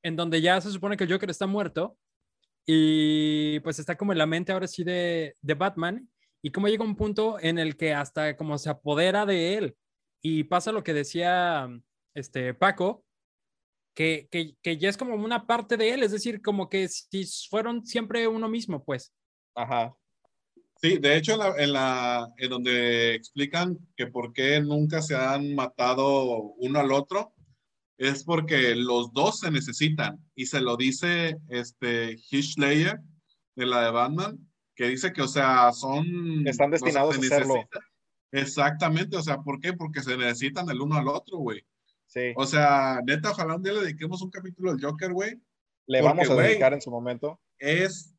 [0.04, 1.98] en donde ya se supone que el Joker está muerto
[2.66, 6.10] y pues está como en la mente ahora sí de, de Batman
[6.42, 9.76] y como llega un punto en el que hasta como se apodera de él
[10.22, 11.70] y pasa lo que decía
[12.14, 13.04] este Paco,
[13.96, 17.26] que, que, que, ya es como una parte de él, es decir, como que si
[17.50, 19.12] fueron siempre uno mismo, pues.
[19.56, 19.96] Ajá.
[20.80, 25.16] Sí, de hecho, en, la, en, la, en donde explican que por qué nunca se
[25.16, 27.34] han matado uno al otro,
[27.98, 30.20] es porque los dos se necesitan.
[30.36, 32.18] Y se lo dice este
[32.58, 33.00] Ledger
[33.56, 34.47] de la de Batman,
[34.78, 36.48] que dice que, o sea, son...
[36.48, 37.68] Están destinados a hacerlo.
[38.32, 39.74] Exactamente, o sea, ¿por qué?
[39.74, 41.66] Porque se necesitan el uno al otro, güey.
[42.06, 42.34] Sí.
[42.36, 45.42] O sea, neta, ojalá un día le dediquemos un capítulo al Joker, güey.
[45.88, 47.40] Le vamos a dedicar en su momento.
[47.58, 48.14] Es,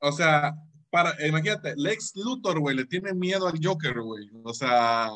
[0.00, 0.54] o sea,
[0.90, 4.28] para, imagínate, Lex Luthor, güey, le tiene miedo al Joker, güey.
[4.44, 5.08] O sea,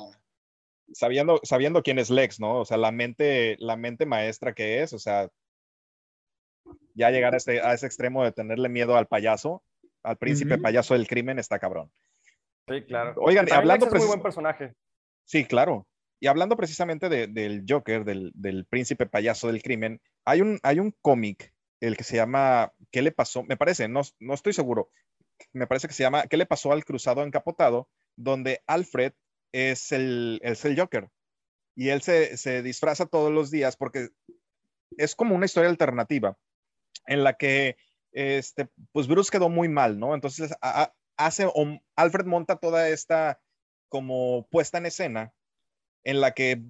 [0.95, 2.61] sabiendo, sabiendo quién es Lex, ¿no?
[2.61, 5.29] O sea, la mente, la mente maestra que es, o sea,
[6.95, 9.63] ya llegar a, este, a ese extremo de tenerle miedo al payaso,
[10.07, 11.91] al príncipe payaso del crimen, está cabrón.
[12.69, 13.15] Sí, claro.
[13.19, 13.87] Oigan, hablando...
[13.87, 14.75] Es muy buen personaje.
[15.25, 15.87] Sí, claro.
[16.21, 20.95] Y hablando precisamente del Joker, del, del, príncipe payaso del crimen, hay un, hay un
[21.03, 23.43] cómic, el que se llama ¿Qué le pasó?
[23.43, 24.91] Me parece, no, no estoy seguro.
[25.53, 27.89] Me parece que se llama ¿Qué le pasó al cruzado encapotado?
[28.17, 29.13] Donde Alfred
[29.53, 31.09] es el, es el Joker.
[31.75, 34.09] Y él se, se disfraza todos los días porque
[34.97, 36.39] es como una historia alternativa
[37.07, 37.77] en la que
[38.17, 40.15] este, pues Bruce quedó muy mal, ¿no?
[40.15, 40.55] Entonces
[41.17, 41.47] hace,
[41.97, 43.39] Alfred monta toda esta
[43.89, 45.33] como puesta en escena
[46.03, 46.63] en la que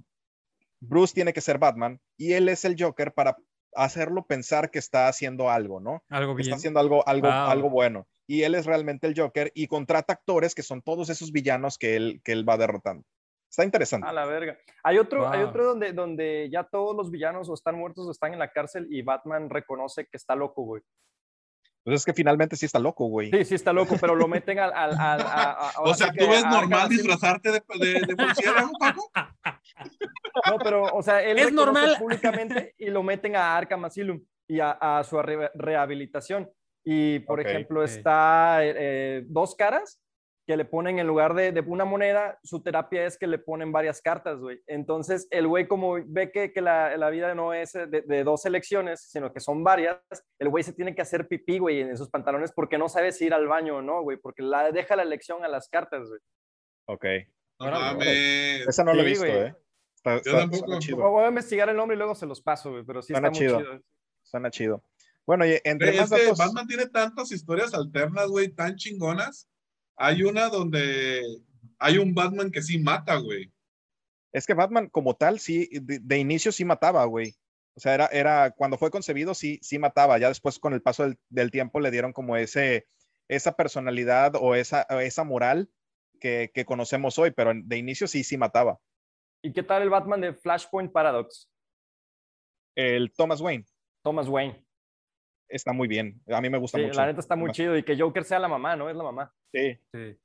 [0.81, 3.37] Bruce tiene que ser Batman y él es el Joker para
[3.75, 6.03] hacerlo pensar que está haciendo algo, ¿no?
[6.09, 6.49] Algo bien.
[6.49, 10.55] Está haciendo algo, algo, algo bueno y él es realmente el Joker y contrata actores
[10.55, 13.05] que son todos esos villanos que él, que él va derrotando.
[13.49, 14.09] Está interesante.
[14.09, 14.59] A la verga.
[14.83, 18.33] Hay otro, hay otro donde, donde ya todos los villanos o están muertos o están
[18.33, 20.83] en la cárcel y Batman reconoce que está loco, güey.
[21.87, 23.31] Pues es que finalmente sí está loco, güey.
[23.31, 24.73] Sí, sí está loco, pero lo meten al...
[24.75, 24.91] al,
[25.85, 29.09] o sea, ¿tú ves normal disfrazarte de, de, de Paco?
[30.51, 34.59] No, pero, o sea, él es normal públicamente y lo meten a Arkham Asylum y
[34.59, 36.51] a, a su rehabilitación.
[36.85, 40.01] Y, por ejemplo, está eh, eh, dos caras
[40.47, 44.01] que le ponen en lugar de, una moneda, su terapia es que le ponen varias
[44.01, 44.63] cartas, güey.
[44.67, 49.09] Entonces, el güey como ve que, que la, la, vida no es de, dos elecciones,
[49.11, 49.99] sino que son varias,
[50.39, 53.27] el güey se tiene que hacer pipí, güey, en sus pantalones porque no sabe si
[53.27, 56.21] ir al baño o no, güey, porque la, deja la elección a las cartas, güey.
[56.87, 57.05] Ok.
[57.59, 58.69] No mames.
[58.69, 59.55] Esa no lo he visto, ¿eh?
[59.97, 60.21] Está,
[60.79, 61.11] chido.
[61.11, 63.39] Voy a investigar el nombre y luego se los paso, güey, pero sí está muy
[63.39, 63.61] chido.
[64.23, 64.85] Suena chido.
[65.27, 69.49] Bueno, y entre más Batman tiene tantas historias alternas, güey, tan chingonas.
[69.97, 71.23] Hay una donde
[71.79, 73.53] hay un Batman que sí mata, güey.
[74.33, 77.35] Es que Batman como tal, sí, de, inicio sí mataba, güey.
[77.75, 80.19] O sea, era, era, cuando fue concebido, sí, sí mataba.
[80.19, 82.87] Ya después, con el paso del, tiempo, le dieron como ese,
[83.29, 85.71] esa personalidad o esa, esa moral
[86.21, 88.79] que, que, conocemos hoy, pero de inicio sí, sí mataba.
[89.43, 91.51] ¿Y qué tal el Batman de Flashpoint Paradox?
[92.75, 93.65] El Thomas Wayne.
[94.03, 94.66] Thomas Wayne
[95.49, 96.21] está muy bien.
[96.29, 97.01] A mí me gusta sí, mucho.
[97.01, 98.91] La neta está muy chido y que Joker sea la mamá, ¿no?
[98.91, 99.35] Es la mamá.
[99.53, 99.79] Sí.
[99.93, 100.19] sí.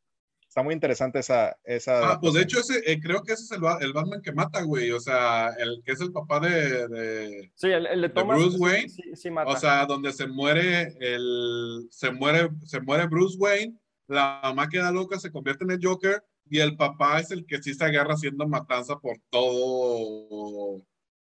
[0.51, 1.57] Está muy interesante esa.
[1.63, 4.33] esa ah, pues de hecho, ese, eh, creo que ese es el, el, Batman que
[4.33, 4.91] mata, güey.
[4.91, 6.89] O sea, el que es el papá de.
[6.89, 8.89] de sí, el, el de, Thomas, Bruce Wayne.
[8.89, 9.49] Sí, sí, mata.
[9.49, 11.87] O sea, donde se muere el.
[11.89, 16.21] Se muere, se muere Bruce Wayne, la mamá queda loca, se convierte en el Joker
[16.49, 20.85] y el papá es el que sí se agarra haciendo matanza por todo.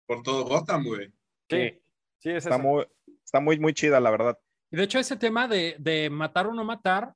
[0.05, 1.07] Por todo Gotham, güey.
[1.49, 1.81] Sí,
[2.17, 2.85] sí, es está muy,
[3.25, 4.37] está muy, muy chida, la verdad.
[4.71, 7.13] Y de hecho, ese tema de, de matar o no matar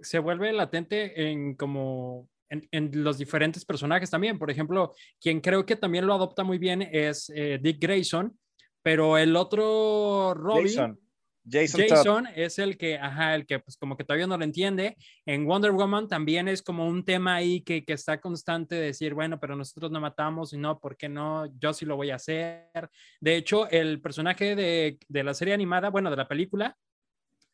[0.00, 4.38] se vuelve latente en como en, en, los diferentes personajes también.
[4.38, 8.36] Por ejemplo, quien creo que también lo adopta muy bien es eh, Dick Grayson,
[8.82, 10.98] pero el otro Robin,
[11.44, 14.96] Jason, es el que, ajá, el que pues como que todavía no lo entiende.
[15.26, 19.14] En Wonder Woman también es como un tema ahí que, que está constante de decir,
[19.14, 21.46] bueno, pero nosotros no matamos y no, ¿por qué no?
[21.58, 22.90] Yo sí lo voy a hacer.
[23.20, 26.76] De hecho, el personaje de, de la serie animada, bueno, de la película,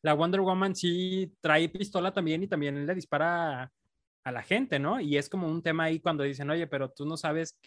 [0.02, 3.72] la Wonder Woman sí trae pistola también y también le dispara
[4.24, 5.00] a, la gente, ¿no?
[5.00, 7.58] Y es como un tema ahí cuando dicen, oye, pero tú no sabes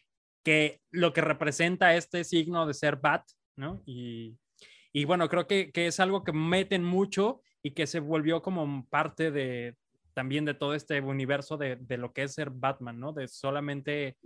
[0.43, 3.23] que lo que representa este signo de ser Bat,
[3.55, 3.81] ¿no?
[3.87, 4.37] Y
[4.93, 8.85] y bueno, creo que, que, es algo que meten mucho y que se volvió como
[8.89, 9.75] parte de
[10.13, 13.13] también de todo este universo de, de lo que es ser Batman, ¿no?
[13.13, 14.17] De solamente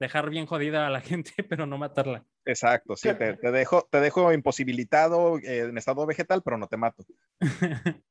[0.00, 2.24] dejar bien jodida a la gente, pero no matarla.
[2.44, 6.76] Exacto, sí, te, te dejo, te dejo imposibilitado eh, en estado vegetal, pero no te
[6.76, 7.04] mato.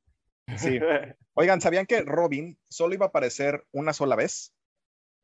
[0.57, 0.77] Sí.
[1.35, 4.53] Oigan, ¿sabían que Robin solo iba a aparecer una sola vez?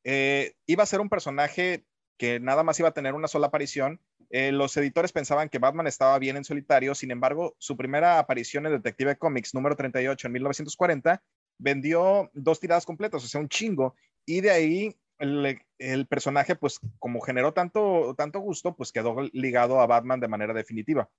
[0.06, 1.84] Eh, iba a ser un personaje
[2.18, 5.88] que nada más iba a tener una sola aparición eh, los editores pensaban que Batman
[5.88, 10.34] estaba bien en solitario, sin embargo, su primera aparición en Detective Comics número 38 en
[10.34, 11.24] 1940
[11.58, 17.20] vendió dos tiradas completas, o sea, un chingo, y de ahí el, personaje, pues como
[17.20, 21.10] generó tanto, tanto gusto, pues quedó ligado a Batman de manera definitiva.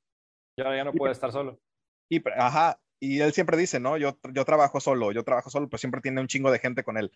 [0.56, 1.61] Ya, ya no puede estar solo.
[2.08, 3.96] Y, ajá, y él siempre dice, ¿no?
[3.96, 6.96] Yo, yo trabajo solo, yo trabajo solo, pues siempre tiene un chingo de gente con
[6.96, 7.12] él.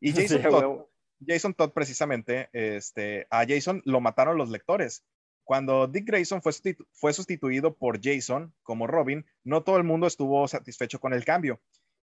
[0.00, 0.86] Y Jason Todd,
[1.24, 5.04] Jason Todd precisamente, este, a Jason lo mataron los lectores.
[5.44, 6.52] Cuando Dick Grayson fue,
[6.92, 11.60] fue sustituido por Jason como Robin, no todo el mundo estuvo satisfecho con el cambio.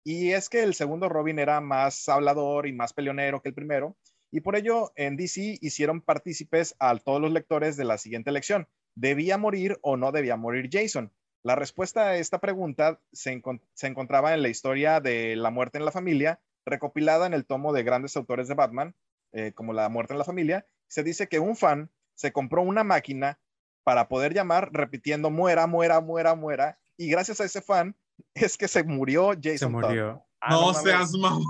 [0.04, 3.98] Y es que el segundo Robin era más hablador y más peleonero que el primero,
[4.32, 8.68] y por ello en DC hicieron partícipes a todos los lectores de la siguiente elección.
[8.96, 11.14] ¿Debía morir o no debía morir Jason?
[11.44, 13.42] La respuesta a esta pregunta se,
[13.74, 17.74] se encontraba en la historia de La muerte en la familia, recopilada en el tomo
[17.74, 18.96] de grandes autores de Batman,
[19.32, 20.68] eh, como La muerte en la familia.
[20.88, 23.40] Se dice que un fan se compró una máquina
[23.84, 26.80] para poder llamar repitiendo muera, muera, muera, muera.
[26.98, 27.96] Y gracias a ese fan
[28.36, 29.58] es que se murió Jason.
[29.58, 30.24] Se murió.
[30.40, 31.44] Ah, no, seas mamón.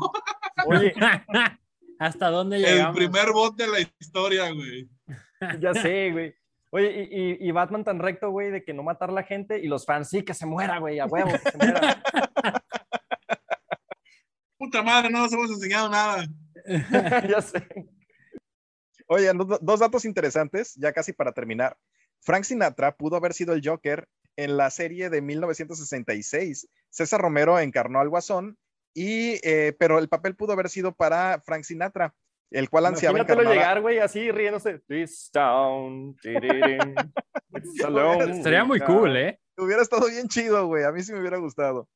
[0.65, 0.93] Oye,
[1.99, 2.97] ¿hasta dónde llegamos?
[2.97, 4.89] El primer bot de la historia, güey.
[5.59, 6.36] ya sé, güey.
[6.70, 9.86] Oye, y, Batman tan recto, güey, de que no matar a la gente y los
[9.86, 12.03] fans, sí, que se muera, güey, a huevo, que se muera.
[14.58, 16.26] Puta madre, no nos hemos enseñado nada.
[17.30, 17.68] ya sé.
[19.08, 21.78] Oye, dos datos interesantes, ya casi para terminar.
[22.22, 26.68] Frank Sinatra pudo haber sido el Joker en la serie de 1966.
[26.89, 28.58] César Romero encarnó al Guasón,
[28.93, 32.16] y, eh, pero el papel pudo haber sido para Frank Sinatra,
[32.49, 33.53] el cual ansiaba encarnar...
[33.53, 34.80] llegar, güey, así riéndose.
[34.88, 36.16] This town,
[38.41, 39.39] Sería muy cool, ¿eh?
[39.55, 40.84] Hubiera estado bien chido, güey.
[40.84, 41.88] A mí sí me hubiera gustado.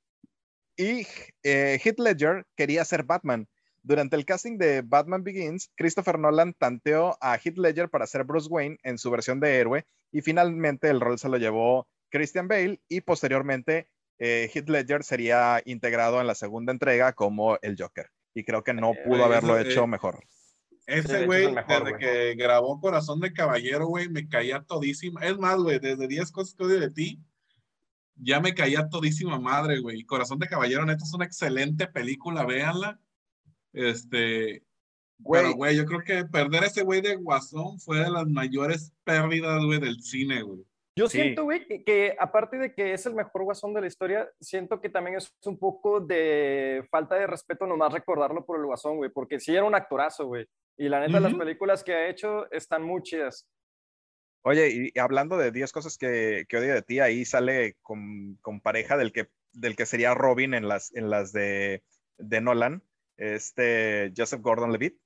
[0.81, 1.05] Y
[1.43, 3.47] eh, Heath Ledger quería ser Batman,
[3.83, 8.47] durante el casting de Batman Begins, Christopher Nolan tanteó a Heath Ledger para ser Bruce
[8.49, 12.79] Wayne en su versión de héroe y finalmente el rol se lo llevó Christian Bale
[12.87, 18.07] y posteriormente eh, Heath Ledger sería integrado en la segunda entrega como el Joker.
[18.33, 20.23] Y creo que no eh, pudo haberlo hecho mejor.
[20.85, 25.21] Ese güey, desde que grabó Corazón de Caballero, güey, me caía todísima.
[25.21, 27.19] Es más, güey, desde 10 cosas que odio de ti,
[28.15, 30.03] ya me caía todísima madre, güey.
[30.03, 32.99] Corazón de Caballero, neta, es una excelente película, véanla.
[33.73, 34.63] Este,
[35.19, 35.53] güey.
[35.53, 39.79] güey, yo creo que perder ese güey de Guasón fue de las mayores pérdidas, güey,
[39.79, 40.65] del cine, güey.
[40.97, 44.81] Yo siento, güey, que, aparte de que es el mejor guasón de la historia, siento
[44.81, 49.09] que también es un poco de falta de respeto nomás recordarlo por el guasón, güey,
[49.09, 50.45] porque sí era un actorazo, güey.
[50.77, 53.47] Y la neta, las películas que ha hecho están muy chidas.
[54.43, 58.59] Oye, y hablando de 10 cosas que, que odio de ti, ahí sale con, con,
[58.59, 61.83] pareja del que, del que sería Robin en las, en las de,
[62.17, 62.83] de Nolan
[63.21, 64.97] este Joseph Gordon-Levitt.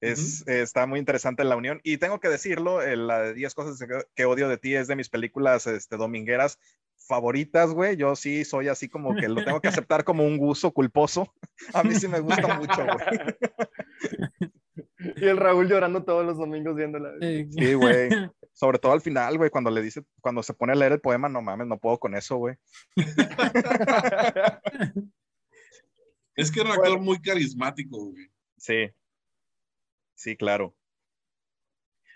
[0.00, 1.80] Es, Está muy interesante la unión.
[1.82, 4.96] Y tengo que decirlo, eh, la de 10 cosas que, odio de ti es de
[4.96, 6.58] mis películas este, domingueras
[6.96, 7.96] favoritas, güey.
[7.96, 11.34] Yo sí soy así como que lo tengo que aceptar como un gusto culposo.
[11.74, 14.49] A mí sí me gusta mucho, güey.
[15.16, 17.12] Y el Raúl llorando todos los domingos viéndola.
[17.20, 18.10] Sí, güey.
[18.52, 21.28] Sobre todo al final, güey, cuando le dice, cuando se pone a leer el poema,
[21.28, 22.56] no mames, no puedo con eso, güey.
[26.36, 28.30] Es que era un actor muy carismático, güey.
[28.56, 28.88] Sí.
[30.14, 30.74] Sí, claro.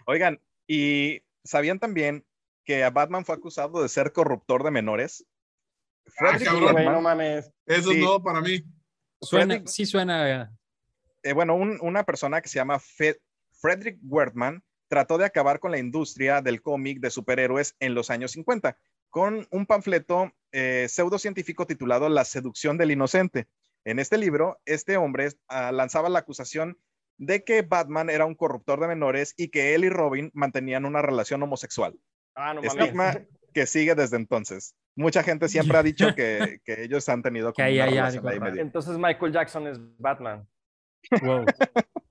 [0.07, 2.24] Oigan, ¿y sabían también
[2.64, 5.26] que a Batman fue acusado de ser corruptor de menores?
[6.18, 7.53] Ah, no mames.
[7.66, 8.64] Eso es nuevo para mí.
[9.20, 10.55] Suena, sí suena.
[11.25, 16.43] Eh, bueno, una persona que se llama Frederick Wertman trató de acabar con la industria
[16.43, 18.77] del cómic de superhéroes en los años 50
[19.09, 23.47] con un panfleto eh, pseudocientífico titulado La seducción del inocente.
[23.85, 26.79] En este libro, este hombre ah, lanzaba la acusación
[27.16, 31.01] de que Batman era un corruptor de menores y que él y Robin mantenían una
[31.01, 31.99] relación homosexual.
[32.35, 33.18] Ah, no Estigma
[33.55, 34.75] que sigue desde entonces.
[34.97, 39.66] Mucha gente siempre ha dicho que, ellos han tenido como una relación Entonces Michael Jackson
[39.68, 40.47] es Batman.
[41.23, 41.45] Wow.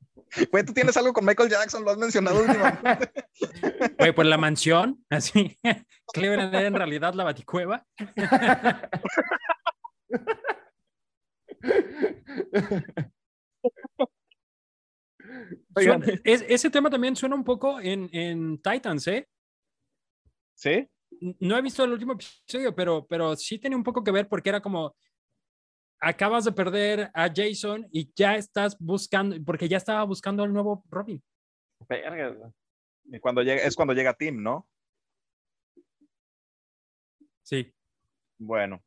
[0.51, 3.11] Güey, tú tienes algo con Michael Jackson, lo has mencionado últimamente.
[3.99, 5.57] Güey, pues la mansión, así.
[6.13, 7.85] Cleveland era en realidad la baticueva.
[16.23, 19.27] ese tema también suena un poco en, en, Titans, ¿eh?
[20.55, 20.87] ¿Sí?
[21.39, 24.49] No he visto el último episodio, pero, pero sí tiene un poco que ver porque
[24.49, 24.95] era como,
[26.03, 30.83] acabas de perder a Jason y ya estás buscando, porque ya estaba buscando al nuevo
[30.89, 31.23] Robin.
[33.05, 34.67] Y cuando llega, es cuando llega Tim, ¿no?
[37.43, 37.73] Sí.
[38.37, 38.83] Bueno.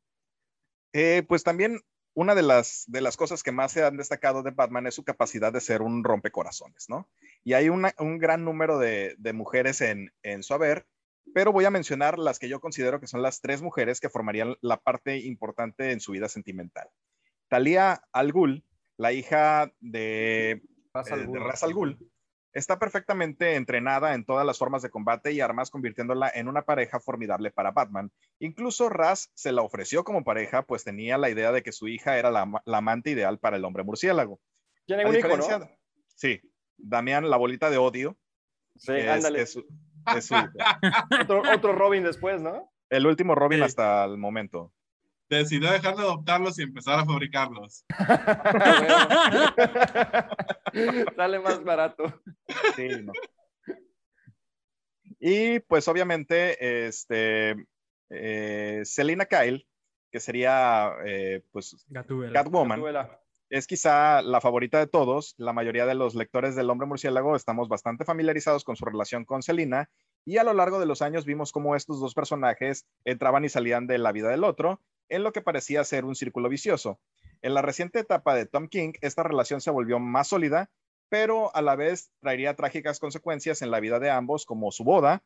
[0.93, 1.81] Eh, pues también
[2.15, 5.05] una de las, de las cosas que más se han destacado de Batman es su
[5.05, 7.09] capacidad de ser un rompecorazones, ¿no?
[7.45, 10.87] Y hay un gran número de, mujeres en, en, su haber,
[11.35, 14.57] pero voy a mencionar las que yo considero que son las tres mujeres que formarían
[14.61, 16.89] la parte importante en su vida sentimental.
[17.49, 18.65] Talia Al Ghul,
[18.97, 20.63] la hija de
[20.93, 21.99] Ras Al Ghul,
[22.57, 26.99] Está perfectamente entrenada en todas las formas de combate y armas, convirtiéndola en una pareja
[27.01, 28.11] formidable para Batman.
[28.39, 32.17] Incluso Raz se la ofreció como pareja, pues tenía la idea de que su hija
[32.17, 34.41] era la, amante ideal para el hombre murciélago.
[34.87, 35.29] Tiene un hijo,
[36.15, 36.41] Sí,
[36.79, 38.17] Damián, la bolita de odio.
[38.77, 39.45] Sí, ándale.
[41.21, 42.73] Otro, otro Robin después, ¿no?
[42.91, 44.73] El último Robin hasta el momento.
[45.29, 47.85] Decidió dejar de adoptarlos y empezar a fabricarlos.
[51.17, 52.23] Sale más barato.
[52.77, 53.13] Sí, no.
[55.19, 57.57] Y pues obviamente, este,
[58.11, 59.67] eh, Selina Kyle,
[60.13, 61.85] que sería eh, pues
[62.33, 62.81] Catwoman,
[63.51, 65.35] es quizá la favorita de todos.
[65.39, 69.43] La mayoría de los lectores del Hombre Murciélago estamos bastante familiarizados con su relación con
[69.43, 69.89] Selina
[70.25, 73.87] y a lo largo de los años vimos cómo estos dos personajes entraban y salían
[73.87, 76.99] de la vida del otro en lo que parecía ser un círculo vicioso.
[77.43, 80.69] En la reciente etapa de Tom King, esta relación se volvió más sólida,
[81.09, 85.23] pero a la vez traería trágicas consecuencias en la vida de ambos, como su boda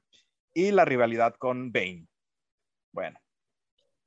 [0.53, 2.09] y la rivalidad con Bane.
[2.93, 3.18] Bueno,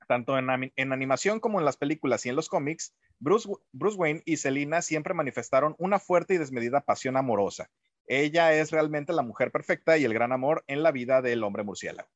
[0.07, 0.49] tanto en,
[0.93, 5.13] animación como en las películas y en los cómics, Bruce, Bruce Wayne y Selina siempre
[5.13, 7.69] manifestaron una fuerte y desmedida pasión amorosa.
[8.07, 11.63] Ella es realmente la mujer perfecta y el gran amor en la vida del hombre
[11.63, 12.09] murciélago.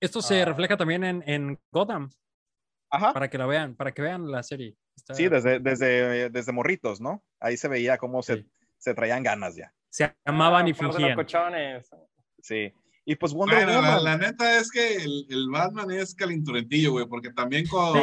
[0.00, 0.44] Esto se ah.
[0.44, 2.10] refleja también en, en Gotham.
[2.90, 3.12] Ajá.
[3.12, 4.76] Para que la vean, para que vean la serie.
[5.12, 7.22] Sí, desde, desde, desde morritos, ¿no?
[7.40, 8.46] Ahí se veía cómo se,
[8.78, 9.72] se traían ganas ya.
[9.90, 11.16] Se amaban y fingían.
[12.40, 12.72] Sí.
[13.08, 14.02] Y pues Wonder Woman.
[14.02, 17.94] La, neta es que el, el Batman es calinturentillo, güey, porque también con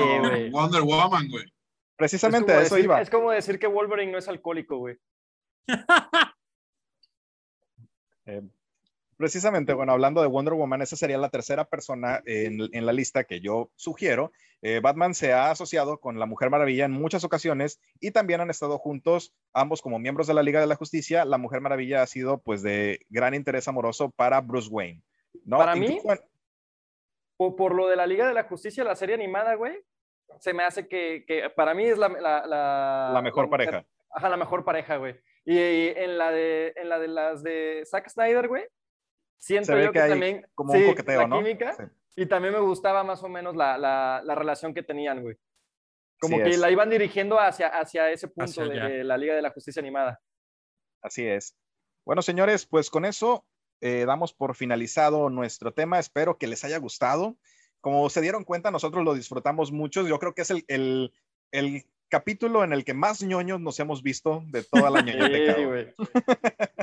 [0.51, 1.43] Wonder Woman, güey.
[1.97, 3.01] Precisamente eso iba.
[3.01, 4.97] Es como decir que Wolverine no es alcohólico, güey.
[8.25, 8.41] eh,
[9.23, 13.39] Precisamente, bueno, hablando de Wonder Woman, esa sería la tercera persona en, la lista que
[13.39, 14.33] yo sugiero.
[14.61, 18.49] Eh, Batman se ha asociado con la Mujer Maravilla en muchas ocasiones y también han
[18.49, 21.23] estado juntos ambos como miembros de la Liga de la Justicia.
[21.23, 25.01] La Mujer Maravilla ha sido pues de gran interés amoroso para Bruce Wayne.
[25.45, 25.57] ¿no?
[25.57, 26.01] Para mí,
[27.37, 29.85] por, lo de la Liga de la Justicia, la serie animada, güey,
[30.41, 32.45] se me hace que, que para mí es la, la,
[33.13, 33.85] la, mejor pareja.
[34.09, 35.15] Ajá, la mejor pareja, güey.
[35.45, 38.65] Y, y en, la de, en la de las de Zack Snyder, güey,
[39.43, 41.41] siento yo que, también como un coqueteo, ¿no?
[42.15, 45.37] y también me gustaba más o menos la, la, relación que tenían, güey.
[46.19, 49.81] Como que la iban dirigiendo hacia, hacia ese punto de, la Liga de la Justicia
[49.81, 50.21] Animada.
[51.01, 51.57] Así es.
[52.05, 53.45] Bueno, señores, pues con eso
[53.81, 55.99] eh, damos por finalizado nuestro tema.
[55.99, 57.35] Espero que les haya gustado.
[57.81, 60.07] Como se dieron cuenta, nosotros lo disfrutamos mucho.
[60.07, 61.11] Yo creo que es el, el,
[61.51, 65.55] el capítulo en el que más ñoños nos hemos visto de toda la ñoñoteca.
[65.55, 66.05] Sí.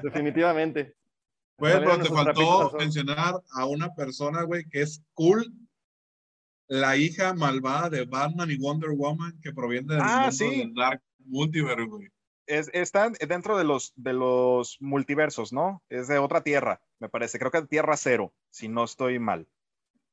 [0.03, 0.97] Definitivamente.
[1.61, 5.53] Güey, pero te faltó mencionar a una persona, güey, que es cool,
[6.69, 10.31] la hija malvada de Batman y Wonder Woman, que proviene del, ah,
[10.75, 12.09] Dark Multiverse, güey.
[12.47, 15.83] Es, están dentro de los, de los multiversos, ¿no?
[15.91, 17.39] Es de otra tierra, me parece.
[17.39, 19.47] Creo que es Tierra Cero, si no estoy mal.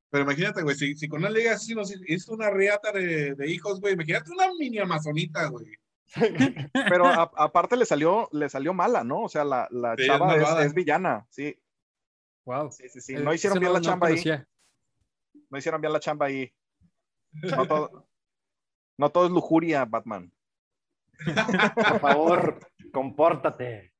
[0.10, 3.50] Pero imagínate, güey, si, si con una liga así nos hizo una riata de, de
[3.50, 5.68] hijos, güey, imagínate una mini amazonita, güey.
[6.90, 9.24] Pero aparte le salió, le salió mala, ¿no?
[9.24, 11.58] O sea, la, la chava es, villana, sí.
[12.46, 12.72] Wow.
[12.72, 13.16] Sí, sí, sí.
[13.16, 14.24] No hicieron bien la chamba ahí.
[15.50, 16.52] No hicieron bien la chamba ahí.
[17.32, 18.08] No todo,
[18.98, 20.32] no todo es lujuria, Batman.
[21.76, 22.60] Por favor,
[22.92, 23.94] compórtate.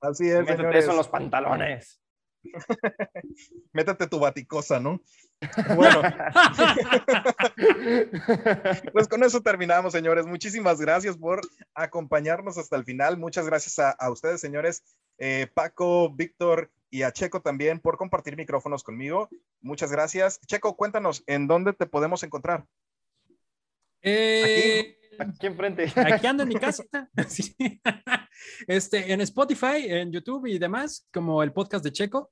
[0.00, 1.99] Así es, Métete eso en los pantalones.
[3.72, 5.00] Métete tu baticosa, ¿no?
[5.74, 6.02] Bueno,
[8.92, 10.26] pues con eso terminamos, señores.
[10.26, 11.40] Muchísimas gracias por
[11.74, 13.16] acompañarnos hasta el final.
[13.16, 14.84] Muchas gracias a, ustedes, señores.
[15.16, 19.30] Eh, Paco, Víctor y a Checo también por compartir micrófonos conmigo.
[19.62, 20.40] Muchas gracias.
[20.46, 22.66] Checo, cuéntanos, ¿en dónde te podemos encontrar?
[24.02, 25.92] Eh, aquí, aquí enfrente.
[25.94, 26.84] Aquí ando en mi casa.
[28.66, 32.30] Este, en Spotify, en YouTube y demás, como el podcast de Checo.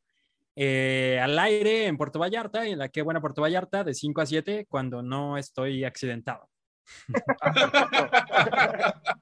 [0.57, 4.27] Eh, al aire en Puerto Vallarta, en la que buena Puerto Vallarta, de 5 a
[4.27, 6.49] 7, cuando no estoy accidentado.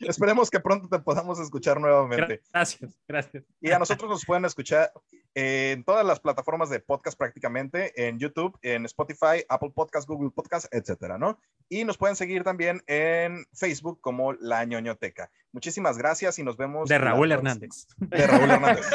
[0.00, 2.42] Esperemos que pronto te podamos escuchar nuevamente.
[2.52, 3.44] Gracias, gracias.
[3.60, 4.92] Y a nosotros nos pueden escuchar
[5.34, 10.66] en todas las plataformas de podcast prácticamente, en YouTube, en Spotify, Apple Podcast, Google Podcast,
[10.72, 11.38] etcétera, ¿no?
[11.68, 15.30] Y nos pueden seguir también en Facebook como La ñoñoteca.
[15.52, 16.88] Muchísimas gracias y nos vemos.
[16.88, 17.86] De Raúl Hernández.
[17.98, 18.86] De Raúl Hernández.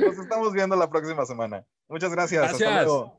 [0.00, 1.64] Nos estamos viendo la próxima semana.
[1.88, 2.42] Muchas gracias.
[2.42, 2.68] gracias.
[2.68, 3.18] Hasta luego.